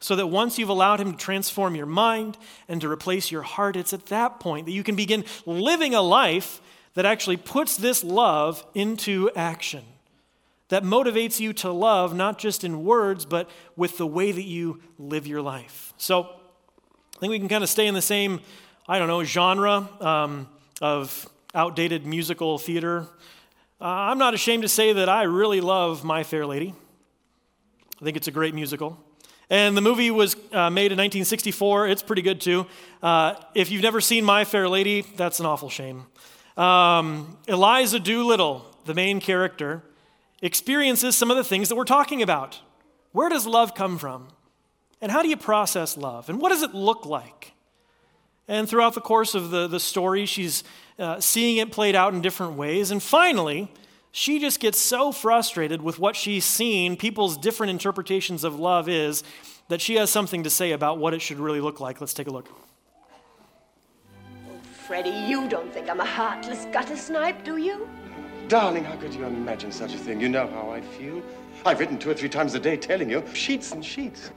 So 0.00 0.16
that 0.16 0.26
once 0.26 0.58
you've 0.58 0.68
allowed 0.68 1.00
Him 1.00 1.12
to 1.12 1.18
transform 1.18 1.74
your 1.74 1.86
mind 1.86 2.36
and 2.68 2.80
to 2.80 2.90
replace 2.90 3.30
your 3.30 3.42
heart, 3.42 3.76
it's 3.76 3.92
at 3.92 4.06
that 4.06 4.40
point 4.40 4.66
that 4.66 4.72
you 4.72 4.82
can 4.82 4.96
begin 4.96 5.24
living 5.46 5.94
a 5.94 6.02
life 6.02 6.60
that 6.94 7.06
actually 7.06 7.36
puts 7.36 7.76
this 7.76 8.04
love 8.04 8.66
into 8.74 9.30
action. 9.36 9.84
That 10.68 10.82
motivates 10.82 11.38
you 11.38 11.52
to 11.54 11.70
love, 11.70 12.14
not 12.14 12.38
just 12.38 12.64
in 12.64 12.84
words, 12.84 13.24
but 13.24 13.48
with 13.76 13.96
the 13.96 14.06
way 14.06 14.32
that 14.32 14.44
you 14.44 14.80
live 14.98 15.26
your 15.26 15.40
life. 15.40 15.94
So 15.96 16.24
I 16.24 17.20
think 17.20 17.30
we 17.30 17.38
can 17.38 17.48
kind 17.48 17.62
of 17.62 17.70
stay 17.70 17.86
in 17.86 17.94
the 17.94 18.02
same, 18.02 18.40
I 18.88 18.98
don't 18.98 19.08
know, 19.08 19.22
genre 19.22 19.88
um, 20.00 20.48
of 20.80 21.28
outdated 21.54 22.06
musical 22.06 22.58
theater. 22.58 23.06
Uh, 23.80 23.84
I'm 23.84 24.18
not 24.18 24.32
ashamed 24.32 24.62
to 24.62 24.68
say 24.68 24.92
that 24.94 25.08
I 25.08 25.24
really 25.24 25.60
love 25.60 26.02
My 26.04 26.22
Fair 26.22 26.46
Lady. 26.46 26.74
I 28.00 28.04
think 28.04 28.16
it's 28.16 28.28
a 28.28 28.32
great 28.32 28.54
musical. 28.54 28.98
And 29.50 29.76
the 29.76 29.82
movie 29.82 30.10
was 30.10 30.34
uh, 30.52 30.70
made 30.70 30.92
in 30.92 30.98
1964. 30.98 31.88
It's 31.88 32.02
pretty 32.02 32.22
good 32.22 32.40
too. 32.40 32.66
Uh, 33.02 33.34
if 33.54 33.70
you've 33.70 33.82
never 33.82 34.00
seen 34.00 34.24
My 34.24 34.44
Fair 34.44 34.68
Lady, 34.68 35.02
that's 35.16 35.40
an 35.40 35.46
awful 35.46 35.68
shame. 35.68 36.06
Um, 36.56 37.36
Eliza 37.46 38.00
Doolittle, 38.00 38.64
the 38.86 38.94
main 38.94 39.20
character, 39.20 39.82
experiences 40.40 41.16
some 41.16 41.30
of 41.30 41.36
the 41.36 41.44
things 41.44 41.68
that 41.68 41.76
we're 41.76 41.84
talking 41.84 42.22
about. 42.22 42.60
Where 43.12 43.28
does 43.28 43.46
love 43.46 43.74
come 43.74 43.98
from? 43.98 44.28
And 45.02 45.12
how 45.12 45.22
do 45.22 45.28
you 45.28 45.36
process 45.36 45.98
love? 45.98 46.30
And 46.30 46.40
what 46.40 46.48
does 46.48 46.62
it 46.62 46.74
look 46.74 47.04
like? 47.04 47.52
And 48.48 48.68
throughout 48.68 48.94
the 48.94 49.00
course 49.00 49.34
of 49.34 49.50
the, 49.50 49.66
the 49.66 49.80
story, 49.80 50.26
she's 50.26 50.64
uh, 51.02 51.20
seeing 51.20 51.56
it 51.56 51.72
played 51.72 51.96
out 51.96 52.14
in 52.14 52.22
different 52.22 52.54
ways. 52.54 52.92
And 52.92 53.02
finally, 53.02 53.70
she 54.12 54.38
just 54.38 54.60
gets 54.60 54.78
so 54.78 55.10
frustrated 55.10 55.82
with 55.82 55.98
what 55.98 56.14
she's 56.14 56.44
seen, 56.44 56.96
people's 56.96 57.36
different 57.36 57.70
interpretations 57.70 58.44
of 58.44 58.58
love 58.58 58.88
is, 58.88 59.24
that 59.68 59.80
she 59.80 59.96
has 59.96 60.10
something 60.10 60.44
to 60.44 60.50
say 60.50 60.70
about 60.70 60.98
what 60.98 61.12
it 61.12 61.20
should 61.20 61.38
really 61.38 61.60
look 61.60 61.80
like. 61.80 62.00
Let's 62.00 62.14
take 62.14 62.28
a 62.28 62.30
look. 62.30 62.48
Oh, 64.22 64.60
Freddie, 64.86 65.10
you 65.10 65.48
don't 65.48 65.72
think 65.72 65.90
I'm 65.90 66.00
a 66.00 66.04
heartless 66.04 66.66
gutter 66.72 66.96
snipe, 66.96 67.42
do 67.42 67.56
you? 67.56 67.88
Darling, 68.46 68.84
how 68.84 68.96
could 68.96 69.12
you 69.12 69.24
imagine 69.24 69.72
such 69.72 69.94
a 69.94 69.98
thing? 69.98 70.20
You 70.20 70.28
know 70.28 70.46
how 70.46 70.70
I 70.70 70.82
feel. 70.82 71.22
I've 71.66 71.80
written 71.80 71.98
two 71.98 72.10
or 72.10 72.14
three 72.14 72.28
times 72.28 72.54
a 72.54 72.60
day 72.60 72.76
telling 72.76 73.10
you, 73.10 73.24
sheets 73.34 73.72
and 73.72 73.84
sheets 73.84 74.30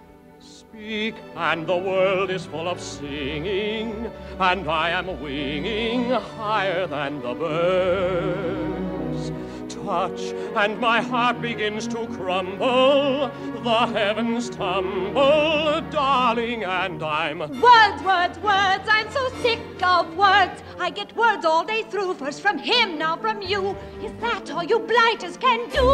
speak, 0.75 1.15
and 1.35 1.65
the 1.67 1.77
world 1.77 2.29
is 2.29 2.45
full 2.45 2.67
of 2.67 2.79
singing, 2.81 4.11
and 4.39 4.69
I 4.69 4.89
am 4.89 5.21
winging 5.21 6.09
higher 6.09 6.85
than 6.88 7.21
the 7.21 7.33
birds. 7.33 9.31
Touch, 9.73 10.33
and 10.55 10.79
my 10.79 11.01
heart 11.01 11.41
begins 11.41 11.88
to 11.89 12.07
crumble, 12.07 13.31
the 13.63 13.85
heavens 13.93 14.49
tumble, 14.49 15.81
darling, 15.91 16.63
and 16.63 17.03
I'm. 17.03 17.39
Words, 17.39 18.03
words, 18.03 18.39
words, 18.39 18.88
I'm 18.89 19.09
so 19.11 19.29
sick 19.41 19.59
of 19.83 20.17
words. 20.17 20.61
I 20.79 20.89
get 20.89 21.15
words 21.15 21.45
all 21.45 21.63
day 21.63 21.83
through, 21.83 22.15
first 22.15 22.41
from 22.41 22.57
him, 22.57 22.97
now 22.97 23.15
from 23.15 23.41
you. 23.41 23.75
Is 24.03 24.11
that 24.19 24.51
all 24.51 24.63
you 24.63 24.79
blighters 24.79 25.38
can 25.38 25.69
do? 25.69 25.85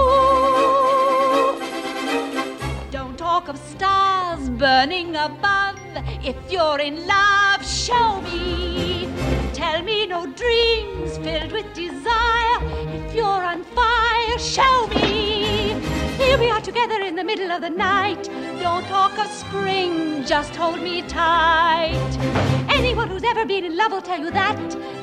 Talk 3.41 3.55
of 3.55 3.57
stars 3.57 4.49
burning 4.49 5.15
above. 5.15 5.79
If 6.23 6.35
you're 6.51 6.79
in 6.79 7.07
love, 7.07 7.65
show 7.65 8.21
me. 8.21 9.09
Tell 9.51 9.81
me 9.81 10.05
no 10.05 10.27
dreams 10.27 11.17
filled 11.17 11.51
with 11.51 11.73
desire. 11.73 12.59
If 12.93 13.15
you're 13.15 13.25
on 13.25 13.63
fire, 13.63 14.37
show 14.37 14.85
me. 14.89 15.73
Here 16.19 16.37
we 16.37 16.51
are 16.51 16.61
together 16.61 17.01
in 17.01 17.15
the 17.15 17.23
middle 17.23 17.51
of 17.51 17.61
the 17.61 17.71
night. 17.71 18.25
Don't 18.61 18.85
talk 18.85 19.17
of 19.17 19.25
spring, 19.25 20.23
just 20.23 20.55
hold 20.55 20.79
me 20.79 21.01
tight. 21.01 22.17
Anyone 22.69 23.09
who's 23.09 23.23
ever 23.23 23.43
been 23.43 23.65
in 23.65 23.75
love 23.75 23.91
will 23.91 24.03
tell 24.03 24.19
you 24.19 24.29
that 24.29 24.59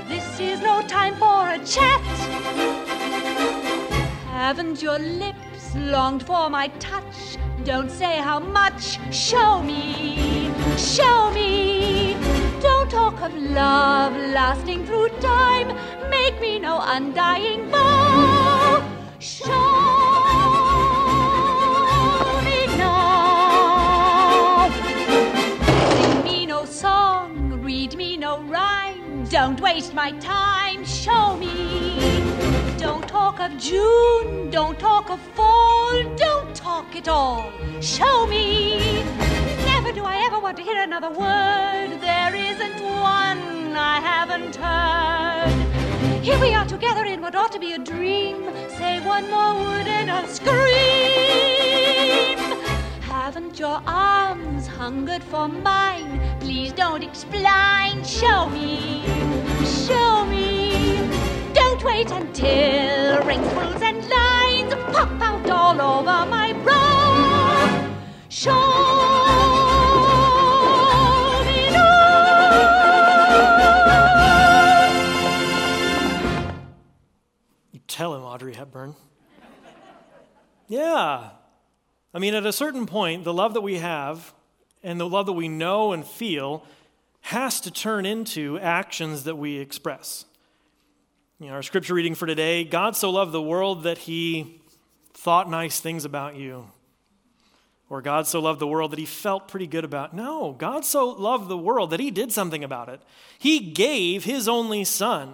This 0.06 0.38
is 0.38 0.60
no 0.60 0.80
time 0.82 1.16
for 1.16 1.48
a 1.48 1.58
chat. 1.64 2.02
Haven't 4.30 4.80
your 4.80 5.00
lips 5.00 5.47
longed 5.74 6.22
for 6.24 6.48
my 6.50 6.68
touch? 6.78 7.36
Don't 7.64 7.90
say 7.90 8.16
how 8.18 8.38
much. 8.40 8.98
Show 9.12 9.62
me, 9.62 10.50
show 10.76 11.30
me. 11.32 12.16
Don't 12.60 12.90
talk 12.90 13.20
of 13.22 13.34
love 13.34 14.12
lasting 14.12 14.86
through 14.86 15.08
time. 15.20 15.68
Make 16.10 16.40
me 16.40 16.58
no 16.58 16.80
undying 16.80 17.68
vow. 17.70 18.82
Show 19.18 19.88
song, 26.78 27.60
read 27.62 27.96
me 27.96 28.16
no 28.16 28.40
rhyme. 28.42 29.24
Don't 29.24 29.60
waste 29.60 29.94
my 29.94 30.12
time. 30.20 30.84
Show 30.84 31.36
me. 31.36 32.27
Talk 33.38 33.52
of 33.52 33.58
June, 33.60 34.50
don't 34.50 34.76
talk 34.80 35.10
of 35.10 35.20
fall, 35.36 36.02
don't 36.16 36.56
talk 36.56 36.96
at 36.96 37.06
all. 37.06 37.52
Show 37.80 38.26
me. 38.26 39.04
Never 39.64 39.92
do 39.92 40.02
I 40.02 40.24
ever 40.26 40.40
want 40.40 40.56
to 40.56 40.64
hear 40.64 40.82
another 40.82 41.08
word. 41.08 42.00
There 42.00 42.34
isn't 42.34 42.82
one 42.82 43.76
I 43.76 44.00
haven't 44.00 44.56
heard. 44.56 45.52
Here 46.20 46.36
we 46.40 46.52
are 46.52 46.66
together 46.66 47.04
in 47.04 47.20
what 47.20 47.36
ought 47.36 47.52
to 47.52 47.60
be 47.60 47.74
a 47.74 47.78
dream. 47.78 48.42
Say 48.70 48.98
one 49.06 49.30
more 49.30 49.54
word 49.54 49.86
and 49.86 50.10
I'll 50.10 50.26
scream. 50.26 50.58
Haven't 53.02 53.56
your 53.56 53.80
arms 53.86 54.66
hungered 54.66 55.22
for 55.22 55.46
mine? 55.46 56.20
Please 56.40 56.72
don't 56.72 57.04
explain. 57.04 58.02
Show 58.02 58.48
me, 58.48 59.04
show 59.86 60.26
me. 60.26 60.57
Don't 61.78 61.86
wait 61.86 62.10
until 62.10 63.22
wrinkles 63.24 63.82
and 63.82 64.08
lines 64.08 64.74
pop 64.92 65.20
out 65.20 65.48
all 65.48 65.80
over 65.80 66.28
my 66.28 66.52
brow. 66.64 67.94
Show 68.28 68.50
tell 77.86 78.14
him, 78.14 78.22
Audrey 78.22 78.54
Hepburn. 78.54 78.96
Yeah. 80.66 81.30
I 82.12 82.18
mean, 82.18 82.34
at 82.34 82.44
a 82.44 82.52
certain 82.52 82.86
point, 82.86 83.22
the 83.22 83.32
love 83.32 83.54
that 83.54 83.60
we 83.60 83.78
have 83.78 84.34
and 84.82 84.98
the 84.98 85.08
love 85.08 85.26
that 85.26 85.32
we 85.32 85.48
know 85.48 85.92
and 85.92 86.04
feel 86.04 86.64
has 87.20 87.60
to 87.60 87.70
turn 87.70 88.04
into 88.04 88.58
actions 88.58 89.22
that 89.24 89.36
we 89.36 89.58
express. 89.58 90.24
You 91.40 91.46
know, 91.46 91.52
our 91.52 91.62
scripture 91.62 91.94
reading 91.94 92.16
for 92.16 92.26
today 92.26 92.64
God 92.64 92.96
so 92.96 93.10
loved 93.10 93.30
the 93.30 93.40
world 93.40 93.84
that 93.84 93.98
he 93.98 94.60
thought 95.14 95.48
nice 95.48 95.78
things 95.78 96.04
about 96.04 96.34
you. 96.34 96.68
Or 97.88 98.02
God 98.02 98.26
so 98.26 98.40
loved 98.40 98.58
the 98.58 98.66
world 98.66 98.90
that 98.90 98.98
he 98.98 99.06
felt 99.06 99.46
pretty 99.46 99.68
good 99.68 99.84
about. 99.84 100.12
No, 100.12 100.52
God 100.52 100.84
so 100.84 101.06
loved 101.08 101.48
the 101.48 101.56
world 101.56 101.90
that 101.90 102.00
he 102.00 102.10
did 102.10 102.32
something 102.32 102.64
about 102.64 102.88
it. 102.88 103.00
He 103.38 103.60
gave 103.60 104.24
his 104.24 104.48
only 104.48 104.82
son. 104.82 105.32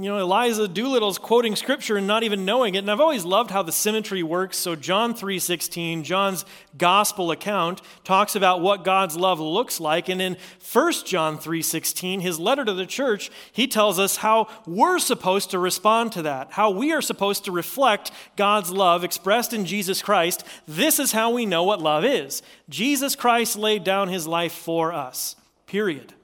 You 0.00 0.10
know, 0.10 0.18
Eliza 0.18 0.68
Doolittle's 0.68 1.18
quoting 1.18 1.56
scripture 1.56 1.96
and 1.96 2.06
not 2.06 2.22
even 2.22 2.44
knowing 2.44 2.76
it. 2.76 2.78
And 2.78 2.90
I've 2.90 3.00
always 3.00 3.24
loved 3.24 3.50
how 3.50 3.64
the 3.64 3.72
symmetry 3.72 4.22
works. 4.22 4.56
So 4.56 4.76
John 4.76 5.12
3:16, 5.12 6.04
John's 6.04 6.44
gospel 6.76 7.32
account 7.32 7.82
talks 8.04 8.36
about 8.36 8.60
what 8.60 8.84
God's 8.84 9.16
love 9.16 9.40
looks 9.40 9.80
like. 9.80 10.08
And 10.08 10.22
in 10.22 10.36
1 10.60 11.04
John 11.04 11.36
3:16, 11.36 12.20
his 12.20 12.38
letter 12.38 12.64
to 12.64 12.74
the 12.74 12.86
church, 12.86 13.28
he 13.50 13.66
tells 13.66 13.98
us 13.98 14.18
how 14.18 14.46
we're 14.66 15.00
supposed 15.00 15.50
to 15.50 15.58
respond 15.58 16.12
to 16.12 16.22
that, 16.22 16.52
how 16.52 16.70
we 16.70 16.92
are 16.92 17.02
supposed 17.02 17.44
to 17.46 17.50
reflect 17.50 18.12
God's 18.36 18.70
love 18.70 19.02
expressed 19.02 19.52
in 19.52 19.64
Jesus 19.64 20.00
Christ. 20.00 20.44
This 20.68 21.00
is 21.00 21.10
how 21.10 21.32
we 21.32 21.44
know 21.44 21.64
what 21.64 21.82
love 21.82 22.04
is. 22.04 22.40
Jesus 22.68 23.16
Christ 23.16 23.58
laid 23.58 23.82
down 23.82 24.10
his 24.10 24.28
life 24.28 24.52
for 24.52 24.92
us. 24.92 25.34
Period. 25.66 26.14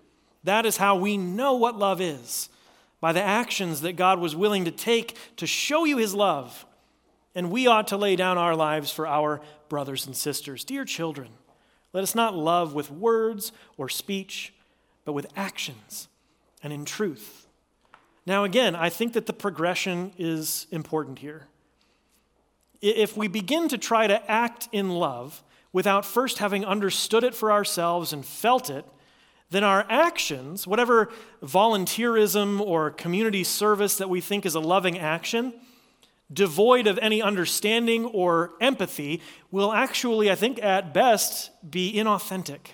That 0.44 0.64
is 0.64 0.76
how 0.76 0.94
we 0.94 1.16
know 1.16 1.54
what 1.54 1.76
love 1.76 2.00
is 2.00 2.50
by 3.04 3.12
the 3.12 3.22
actions 3.22 3.82
that 3.82 3.96
God 3.96 4.18
was 4.18 4.34
willing 4.34 4.64
to 4.64 4.70
take 4.70 5.18
to 5.36 5.46
show 5.46 5.84
you 5.84 5.98
his 5.98 6.14
love. 6.14 6.64
And 7.34 7.50
we 7.50 7.66
ought 7.66 7.88
to 7.88 7.98
lay 7.98 8.16
down 8.16 8.38
our 8.38 8.56
lives 8.56 8.90
for 8.90 9.06
our 9.06 9.42
brothers 9.68 10.06
and 10.06 10.16
sisters. 10.16 10.64
Dear 10.64 10.86
children, 10.86 11.28
let 11.92 12.02
us 12.02 12.14
not 12.14 12.34
love 12.34 12.72
with 12.72 12.90
words 12.90 13.52
or 13.76 13.90
speech, 13.90 14.54
but 15.04 15.12
with 15.12 15.26
actions 15.36 16.08
and 16.62 16.72
in 16.72 16.86
truth. 16.86 17.46
Now, 18.24 18.44
again, 18.44 18.74
I 18.74 18.88
think 18.88 19.12
that 19.12 19.26
the 19.26 19.34
progression 19.34 20.12
is 20.16 20.66
important 20.70 21.18
here. 21.18 21.48
If 22.80 23.18
we 23.18 23.28
begin 23.28 23.68
to 23.68 23.76
try 23.76 24.06
to 24.06 24.30
act 24.30 24.70
in 24.72 24.88
love 24.88 25.42
without 25.74 26.06
first 26.06 26.38
having 26.38 26.64
understood 26.64 27.22
it 27.22 27.34
for 27.34 27.52
ourselves 27.52 28.14
and 28.14 28.24
felt 28.24 28.70
it, 28.70 28.86
then 29.54 29.64
our 29.64 29.86
actions, 29.88 30.66
whatever 30.66 31.10
volunteerism 31.42 32.60
or 32.60 32.90
community 32.90 33.44
service 33.44 33.96
that 33.96 34.10
we 34.10 34.20
think 34.20 34.44
is 34.44 34.54
a 34.54 34.60
loving 34.60 34.98
action, 34.98 35.54
devoid 36.32 36.86
of 36.86 36.98
any 36.98 37.22
understanding 37.22 38.06
or 38.06 38.52
empathy, 38.60 39.20
will 39.50 39.72
actually, 39.72 40.30
I 40.30 40.34
think, 40.34 40.62
at 40.62 40.92
best, 40.92 41.50
be 41.68 41.92
inauthentic. 41.94 42.72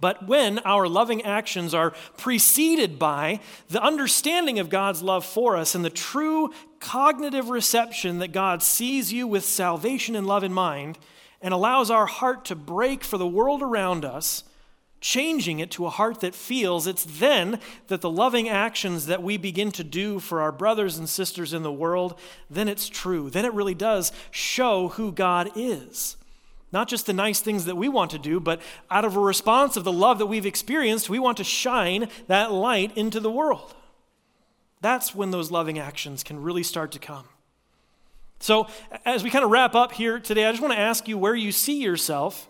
But 0.00 0.26
when 0.26 0.60
our 0.60 0.88
loving 0.88 1.22
actions 1.22 1.74
are 1.74 1.90
preceded 2.16 2.98
by 2.98 3.40
the 3.68 3.82
understanding 3.82 4.58
of 4.58 4.70
God's 4.70 5.02
love 5.02 5.26
for 5.26 5.56
us 5.56 5.74
and 5.74 5.84
the 5.84 5.90
true 5.90 6.52
cognitive 6.80 7.50
reception 7.50 8.18
that 8.20 8.32
God 8.32 8.62
sees 8.62 9.12
you 9.12 9.26
with 9.26 9.44
salvation 9.44 10.16
and 10.16 10.26
love 10.26 10.42
in 10.42 10.54
mind 10.54 10.98
and 11.42 11.52
allows 11.52 11.90
our 11.90 12.06
heart 12.06 12.46
to 12.46 12.54
break 12.54 13.04
for 13.04 13.18
the 13.18 13.26
world 13.26 13.62
around 13.62 14.04
us, 14.04 14.44
changing 15.00 15.60
it 15.60 15.70
to 15.72 15.86
a 15.86 15.90
heart 15.90 16.20
that 16.20 16.34
feels, 16.34 16.86
it's 16.86 17.04
then 17.04 17.58
that 17.88 18.00
the 18.00 18.10
loving 18.10 18.48
actions 18.48 19.06
that 19.06 19.22
we 19.22 19.36
begin 19.36 19.70
to 19.72 19.84
do 19.84 20.18
for 20.18 20.42
our 20.42 20.52
brothers 20.52 20.98
and 20.98 21.08
sisters 21.08 21.52
in 21.52 21.62
the 21.62 21.72
world, 21.72 22.18
then 22.50 22.68
it's 22.68 22.88
true. 22.88 23.30
Then 23.30 23.44
it 23.44 23.54
really 23.54 23.74
does 23.74 24.12
show 24.30 24.88
who 24.88 25.10
God 25.10 25.50
is. 25.56 26.16
Not 26.72 26.88
just 26.88 27.06
the 27.06 27.12
nice 27.12 27.40
things 27.40 27.64
that 27.64 27.76
we 27.76 27.88
want 27.88 28.12
to 28.12 28.18
do, 28.18 28.38
but 28.38 28.60
out 28.90 29.04
of 29.04 29.16
a 29.16 29.20
response 29.20 29.76
of 29.76 29.84
the 29.84 29.92
love 29.92 30.18
that 30.18 30.26
we've 30.26 30.46
experienced, 30.46 31.10
we 31.10 31.18
want 31.18 31.38
to 31.38 31.44
shine 31.44 32.08
that 32.28 32.52
light 32.52 32.96
into 32.96 33.18
the 33.20 33.30
world. 33.30 33.74
That's 34.80 35.14
when 35.14 35.30
those 35.30 35.50
loving 35.50 35.78
actions 35.78 36.22
can 36.22 36.42
really 36.42 36.62
start 36.62 36.92
to 36.92 36.98
come. 36.98 37.24
So, 38.38 38.68
as 39.04 39.22
we 39.22 39.30
kind 39.30 39.44
of 39.44 39.50
wrap 39.50 39.74
up 39.74 39.92
here 39.92 40.18
today, 40.18 40.46
I 40.46 40.52
just 40.52 40.62
want 40.62 40.72
to 40.72 40.78
ask 40.78 41.06
you 41.08 41.18
where 41.18 41.34
you 41.34 41.52
see 41.52 41.82
yourself 41.82 42.48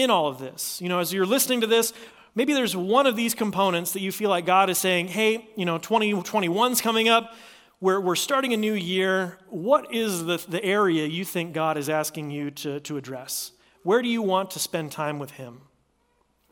in 0.00 0.10
all 0.10 0.28
of 0.28 0.38
this. 0.38 0.80
You 0.80 0.88
know, 0.88 0.98
as 0.98 1.12
you're 1.12 1.26
listening 1.26 1.60
to 1.60 1.66
this, 1.66 1.92
maybe 2.34 2.52
there's 2.54 2.76
one 2.76 3.06
of 3.06 3.16
these 3.16 3.34
components 3.34 3.92
that 3.92 4.00
you 4.00 4.12
feel 4.12 4.30
like 4.30 4.46
God 4.46 4.70
is 4.70 4.78
saying, 4.78 5.08
hey, 5.08 5.48
you 5.56 5.64
know, 5.64 5.78
2021's 5.78 6.80
coming 6.80 7.08
up. 7.08 7.34
We're, 7.80 8.00
we're 8.00 8.16
starting 8.16 8.52
a 8.52 8.58
new 8.58 8.74
year. 8.74 9.38
What 9.48 9.94
is 9.94 10.24
the, 10.24 10.36
the 10.36 10.62
area 10.62 11.06
you 11.06 11.24
think 11.24 11.54
God 11.54 11.78
is 11.78 11.88
asking 11.88 12.30
you 12.30 12.50
to, 12.50 12.80
to 12.80 12.96
address? 12.96 13.52
Where 13.82 14.02
do 14.02 14.08
you 14.08 14.20
want 14.20 14.50
to 14.52 14.58
spend 14.58 14.92
time 14.92 15.18
with 15.18 15.32
Him? 15.32 15.62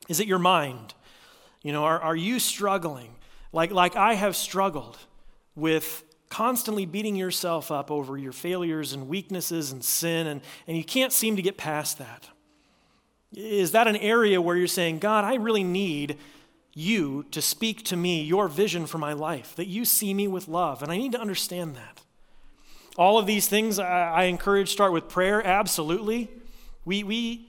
Is 0.09 0.21
it 0.21 0.27
your 0.27 0.39
mind? 0.39 0.95
You 1.63 1.73
know, 1.73 1.85
are, 1.85 2.01
are 2.01 2.17
you 2.17 2.39
struggling 2.39 3.15
like, 3.53 3.71
like 3.71 3.97
I 3.97 4.15
have 4.15 4.37
struggled 4.37 4.99
with 5.55 6.05
constantly 6.29 6.87
beating 6.87 7.17
yourself 7.17 7.71
up 7.71 7.91
over 7.91 8.17
your 8.17 8.33
failures 8.33 8.93
and 8.93 9.09
weaknesses 9.09 9.73
and 9.73 9.83
sin, 9.83 10.27
and, 10.27 10.41
and 10.67 10.77
you 10.77 10.85
can't 10.85 11.13
seem 11.13 11.37
to 11.37 11.43
get 11.43 11.57
past 11.57 11.99
that? 11.99 12.29
Is 13.35 13.73
that 13.73 13.87
an 13.87 13.97
area 13.97 14.41
where 14.41 14.57
you're 14.57 14.67
saying, 14.67 15.01
God, 15.01 15.25
I 15.25 15.35
really 15.35 15.65
need 15.65 16.17
you 16.75 17.25
to 17.31 17.43
speak 17.43 17.85
to 17.85 17.97
me 17.97 18.23
your 18.23 18.49
vision 18.49 18.87
for 18.87 18.99
my 18.99 19.13
life, 19.13 19.55
that 19.57 19.67
you 19.67 19.85
see 19.85 20.15
me 20.15 20.29
with 20.29 20.49
love, 20.49 20.83
and 20.83 20.91
I 20.91 20.97
need 20.97 21.13
to 21.13 21.21
understand 21.21 21.77
that? 21.77 22.01
All 22.97 23.19
of 23.19 23.27
these 23.27 23.47
things 23.47 23.79
I, 23.79 24.11
I 24.11 24.23
encourage 24.25 24.71
start 24.71 24.93
with 24.93 25.09
prayer, 25.09 25.45
absolutely. 25.45 26.31
We, 26.85 27.05
we 27.05 27.49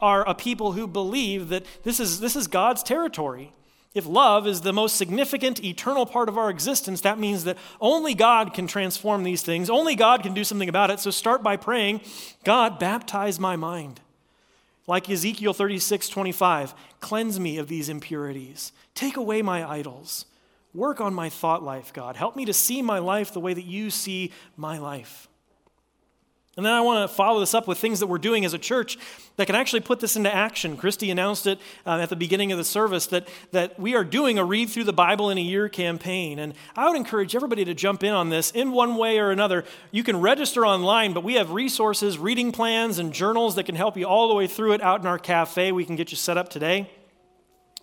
are 0.00 0.28
a 0.28 0.34
people 0.34 0.72
who 0.72 0.86
believe 0.86 1.48
that 1.48 1.66
this 1.82 2.00
is, 2.00 2.20
this 2.20 2.36
is 2.36 2.46
God's 2.46 2.82
territory. 2.82 3.52
If 3.94 4.06
love 4.06 4.46
is 4.46 4.60
the 4.60 4.74
most 4.74 4.96
significant 4.96 5.64
eternal 5.64 6.04
part 6.04 6.28
of 6.28 6.36
our 6.36 6.50
existence, 6.50 7.00
that 7.00 7.18
means 7.18 7.44
that 7.44 7.56
only 7.80 8.14
God 8.14 8.52
can 8.52 8.66
transform 8.66 9.22
these 9.22 9.42
things. 9.42 9.70
Only 9.70 9.94
God 9.94 10.22
can 10.22 10.34
do 10.34 10.44
something 10.44 10.68
about 10.68 10.90
it. 10.90 11.00
So 11.00 11.10
start 11.10 11.42
by 11.42 11.56
praying, 11.56 12.02
God, 12.44 12.78
baptize 12.78 13.40
my 13.40 13.56
mind. 13.56 14.00
Like 14.86 15.10
Ezekiel 15.10 15.52
36, 15.52 16.08
25, 16.08 16.74
cleanse 17.00 17.40
me 17.40 17.58
of 17.58 17.68
these 17.68 17.88
impurities. 17.88 18.72
Take 18.94 19.16
away 19.16 19.42
my 19.42 19.68
idols. 19.68 20.26
Work 20.72 21.00
on 21.00 21.14
my 21.14 21.28
thought 21.28 21.62
life, 21.62 21.92
God. 21.92 22.16
Help 22.16 22.36
me 22.36 22.44
to 22.44 22.52
see 22.52 22.82
my 22.82 22.98
life 22.98 23.32
the 23.32 23.40
way 23.40 23.54
that 23.54 23.64
you 23.64 23.90
see 23.90 24.32
my 24.56 24.78
life. 24.78 25.28
And 26.56 26.64
then 26.64 26.72
I 26.72 26.80
want 26.80 27.08
to 27.08 27.14
follow 27.14 27.40
this 27.40 27.52
up 27.52 27.68
with 27.68 27.76
things 27.76 28.00
that 28.00 28.06
we're 28.06 28.16
doing 28.16 28.46
as 28.46 28.54
a 28.54 28.58
church 28.58 28.96
that 29.36 29.46
can 29.46 29.54
actually 29.54 29.80
put 29.80 30.00
this 30.00 30.16
into 30.16 30.34
action. 30.34 30.78
Christy 30.78 31.10
announced 31.10 31.46
it 31.46 31.58
uh, 31.84 31.98
at 31.98 32.08
the 32.08 32.16
beginning 32.16 32.50
of 32.50 32.56
the 32.56 32.64
service 32.64 33.06
that, 33.08 33.28
that 33.52 33.78
we 33.78 33.94
are 33.94 34.04
doing 34.04 34.38
a 34.38 34.44
read 34.44 34.70
through 34.70 34.84
the 34.84 34.92
Bible 34.94 35.28
in 35.28 35.36
a 35.36 35.42
year 35.42 35.68
campaign. 35.68 36.38
And 36.38 36.54
I 36.74 36.88
would 36.88 36.96
encourage 36.96 37.36
everybody 37.36 37.66
to 37.66 37.74
jump 37.74 38.02
in 38.02 38.14
on 38.14 38.30
this 38.30 38.52
in 38.52 38.72
one 38.72 38.96
way 38.96 39.18
or 39.18 39.30
another. 39.30 39.64
You 39.90 40.02
can 40.02 40.18
register 40.18 40.64
online, 40.64 41.12
but 41.12 41.22
we 41.22 41.34
have 41.34 41.50
resources, 41.50 42.18
reading 42.18 42.52
plans, 42.52 42.98
and 42.98 43.12
journals 43.12 43.56
that 43.56 43.64
can 43.64 43.74
help 43.74 43.98
you 43.98 44.06
all 44.06 44.28
the 44.28 44.34
way 44.34 44.46
through 44.46 44.72
it 44.72 44.80
out 44.80 45.00
in 45.00 45.06
our 45.06 45.18
cafe. 45.18 45.72
We 45.72 45.84
can 45.84 45.96
get 45.96 46.10
you 46.10 46.16
set 46.16 46.38
up 46.38 46.48
today. 46.48 46.90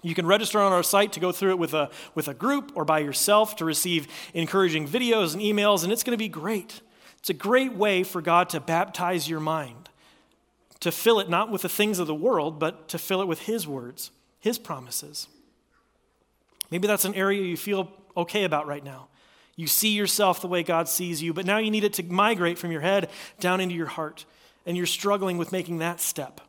You 0.01 0.15
can 0.15 0.25
register 0.25 0.59
on 0.59 0.73
our 0.73 0.83
site 0.83 1.13
to 1.13 1.19
go 1.19 1.31
through 1.31 1.51
it 1.51 1.59
with 1.59 1.75
a, 1.75 1.91
with 2.15 2.27
a 2.27 2.33
group 2.33 2.71
or 2.73 2.86
by 2.86 2.99
yourself 2.99 3.55
to 3.57 3.65
receive 3.65 4.07
encouraging 4.33 4.88
videos 4.88 5.33
and 5.33 5.43
emails, 5.43 5.83
and 5.83 5.93
it's 5.93 6.03
going 6.03 6.17
to 6.17 6.17
be 6.17 6.27
great. 6.27 6.81
It's 7.23 7.29
a 7.29 7.33
great 7.33 7.71
way 7.71 8.03
for 8.03 8.21
God 8.21 8.49
to 8.49 8.59
baptize 8.59 9.29
your 9.29 9.39
mind, 9.39 9.88
to 10.81 10.91
fill 10.91 11.21
it 11.21 11.29
not 11.29 11.49
with 11.49 11.62
the 11.62 11.69
things 11.69 11.97
of 11.99 12.05
the 12.05 12.13
world, 12.13 12.59
but 12.59 12.89
to 12.89 12.97
fill 12.97 13.21
it 13.21 13.29
with 13.29 13.43
His 13.43 13.65
words, 13.65 14.12
His 14.41 14.59
promises. 14.59 15.29
Maybe 16.69 16.86
that's 16.86 17.05
an 17.05 17.15
area 17.15 17.41
you 17.41 17.55
feel 17.55 17.89
okay 18.17 18.43
about 18.43 18.67
right 18.67 18.83
now. 18.83 19.07
You 19.55 19.67
see 19.67 19.93
yourself 19.93 20.41
the 20.41 20.49
way 20.49 20.63
God 20.63 20.89
sees 20.89 21.23
you, 21.23 21.33
but 21.33 21.45
now 21.45 21.59
you 21.59 21.71
need 21.71 21.86
it 21.86 21.93
to 21.93 22.03
migrate 22.03 22.57
from 22.57 22.73
your 22.73 22.81
head 22.81 23.09
down 23.39 23.62
into 23.62 23.73
your 23.73 23.88
heart, 23.88 24.25
and 24.65 24.75
you're 24.75 24.86
struggling 24.86 25.38
with 25.38 25.53
making 25.53 25.77
that 25.77 26.01
step. 26.01 26.41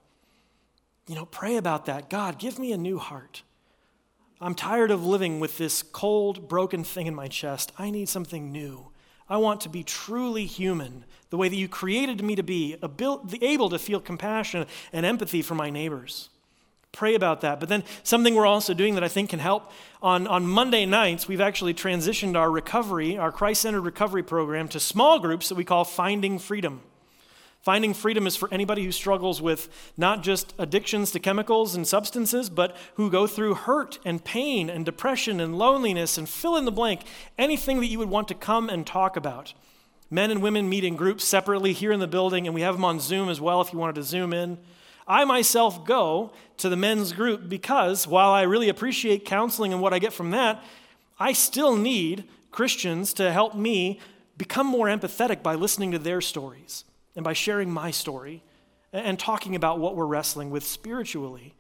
You 1.06 1.14
know, 1.14 1.26
pray 1.26 1.54
about 1.54 1.87
that. 1.87 2.10
God, 2.10 2.37
give 2.40 2.58
me 2.58 2.72
a 2.72 2.76
new 2.76 2.98
heart. 2.98 3.44
I'm 4.40 4.56
tired 4.56 4.90
of 4.90 5.06
living 5.06 5.38
with 5.38 5.56
this 5.56 5.84
cold, 5.84 6.48
broken 6.48 6.82
thing 6.82 7.06
in 7.06 7.14
my 7.14 7.28
chest. 7.28 7.70
I 7.78 7.90
need 7.90 8.08
something 8.08 8.50
new. 8.50 8.88
I 9.28 9.38
want 9.38 9.62
to 9.62 9.68
be 9.68 9.82
truly 9.82 10.44
human, 10.44 11.04
the 11.30 11.37
way 11.37 11.48
that 11.48 11.56
you 11.56 11.68
created 11.68 12.22
me 12.22 12.37
to 12.37 12.42
be, 12.42 12.76
able 13.40 13.68
to 13.70 13.78
feel 13.78 14.00
compassion 14.00 14.66
and 14.92 15.06
empathy 15.06 15.42
for 15.42 15.54
my 15.54 15.70
neighbors. 15.70 16.28
Pray 16.92 17.14
about 17.14 17.40
that. 17.40 17.58
But 17.58 17.68
then 17.68 17.82
something 18.02 18.34
we're 18.34 18.46
also 18.46 18.72
doing 18.72 18.94
that 18.94 19.02
I 19.02 19.08
think 19.08 19.30
can 19.30 19.40
help 19.40 19.72
on, 20.00 20.26
on 20.28 20.46
Monday 20.46 20.87
nights, 20.87 21.26
we've 21.26 21.40
actually 21.40 21.74
transitioned 21.74 22.37
our 22.37 22.50
recovery, 22.50 23.18
our 23.18 23.32
Christ 23.32 23.62
centered 23.62 23.80
recovery 23.80 24.22
program, 24.22 24.68
to 24.68 24.78
small 24.78 25.18
groups 25.18 25.48
that 25.48 25.56
we 25.56 25.64
call 25.64 25.84
Finding 25.84 26.38
Freedom. 26.38 26.82
Finding 27.64 27.94
freedom 27.94 28.27
is 28.27 28.37
for 28.37 28.53
anybody 28.53 28.85
who 28.85 28.92
struggles 28.92 29.40
with 29.40 29.70
not 29.96 30.22
just 30.22 30.53
addictions 30.59 31.11
to 31.11 31.18
chemicals 31.18 31.74
and 31.74 31.88
substances, 31.88 32.50
but 32.50 32.77
who 32.96 33.11
go 33.11 33.27
through 33.27 33.55
hurt 33.55 33.98
and 34.05 34.22
pain 34.22 34.68
and 34.68 34.85
depression 34.85 35.40
and 35.40 35.57
loneliness 35.57 36.18
and 36.18 36.29
fill 36.29 36.59
in 36.59 36.66
the 36.66 36.70
blank, 36.70 37.05
anything 37.38 37.81
that 37.81 37.87
you 37.87 37.98
would 37.98 38.11
want 38.11 38.29
to 38.29 38.35
come 38.35 38.68
and 38.68 38.87
talk 38.87 39.16
about. 39.16 39.55
Men 40.11 40.31
and 40.31 40.42
women 40.42 40.68
meet 40.68 40.85
in 40.85 40.94
groups 40.94 41.24
separately 41.24 41.72
here 41.72 41.90
in 41.90 42.00
the 42.00 42.07
building, 42.07 42.46
and 42.46 42.55
we 42.55 42.61
have 42.61 42.74
them 42.74 42.85
on 42.85 43.00
Zoom 43.00 43.31
as 43.31 43.40
well 43.40 43.62
if 43.62 43.72
you 43.72 43.79
wanted 43.79 43.94
to 43.94 44.03
zoom 44.03 44.35
in. 44.35 44.59
I 45.09 45.24
myself 45.24 45.87
go 45.87 46.33
to 46.59 46.68
the 46.68 46.77
men's 46.77 47.14
group 47.14 47.48
because 47.48 48.07
while 48.07 48.29
I 48.31 48.42
really 48.42 48.68
appreciate 48.68 49.24
counseling 49.24 49.72
and 49.72 49.81
what 49.81 49.94
I 49.94 49.98
get 49.98 50.12
from 50.12 50.33
that, 50.33 50.62
I 51.18 51.33
still 51.33 51.77
need 51.77 52.24
Christians 52.50 53.14
to 53.14 53.33
help 53.33 53.55
me 53.55 54.00
become 54.37 54.66
more 54.66 54.88
empathetic 54.88 55.42
by 55.42 55.55
listening 55.55 55.92
to 55.92 55.98
their 55.98 56.20
stories 56.20 56.85
and 57.16 57.24
by 57.24 57.33
sharing 57.33 57.70
my 57.70 57.90
story 57.90 58.42
and 58.92 59.18
talking 59.18 59.57
about 59.57 59.79
what 59.79 59.96
we're 59.96 60.07
wrestling 60.07 60.50
with 60.50 60.64
spiritually. 60.64 61.55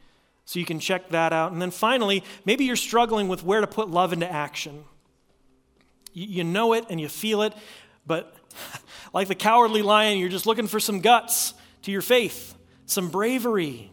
So 0.44 0.58
you 0.58 0.64
can 0.64 0.78
check 0.78 1.08
that 1.10 1.32
out. 1.32 1.52
And 1.52 1.60
then 1.60 1.70
finally, 1.70 2.22
maybe 2.44 2.64
you're 2.64 2.76
struggling 2.76 3.28
with 3.28 3.42
where 3.42 3.60
to 3.60 3.66
put 3.66 3.88
love 3.88 4.12
into 4.12 4.30
action. 4.30 4.84
You 6.12 6.44
know 6.44 6.74
it 6.74 6.84
and 6.90 7.00
you 7.00 7.08
feel 7.08 7.42
it, 7.42 7.54
but 8.06 8.34
like 9.12 9.28
the 9.28 9.34
cowardly 9.34 9.82
lion, 9.82 10.18
you're 10.18 10.28
just 10.28 10.46
looking 10.46 10.66
for 10.66 10.78
some 10.78 11.00
guts 11.00 11.54
to 11.82 11.90
your 11.90 12.02
faith, 12.02 12.54
some 12.86 13.08
bravery. 13.08 13.90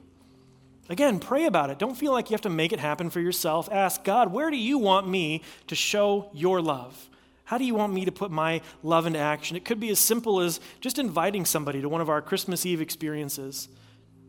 Again, 0.90 1.20
pray 1.20 1.46
about 1.46 1.70
it. 1.70 1.80
Don't 1.80 1.96
feel 1.96 2.12
like 2.12 2.30
you 2.30 2.34
have 2.34 2.42
to 2.42 2.50
make 2.50 2.74
it 2.74 2.80
happen 2.80 3.10
for 3.10 3.22
yourself. 3.22 3.70
Ask 3.72 4.04
God, 4.04 4.32
where 4.32 4.52
do 4.52 4.58
you 4.58 4.78
want 4.78 5.08
me 5.08 5.42
to 5.68 5.76
show 5.76 6.30
your 6.34 6.62
love? 6.62 7.10
How 7.52 7.58
do 7.58 7.66
you 7.66 7.76
want 7.76 7.92
me 7.92 8.06
to 8.06 8.14
put 8.14 8.32
my 8.32 8.62
love 8.82 9.06
into 9.06 9.20
action? 9.20 9.58
It 9.58 9.66
could 9.66 9.78
be 9.78 9.90
as 9.90 10.00
simple 10.00 10.40
as 10.40 10.62
just 10.80 10.98
inviting 10.98 11.44
somebody 11.44 11.82
to 11.82 11.90
one 11.90 12.00
of 12.00 12.10
our 12.10 12.22
Christmas 12.22 12.66
Eve 12.66 12.80
experiences, 12.80 13.68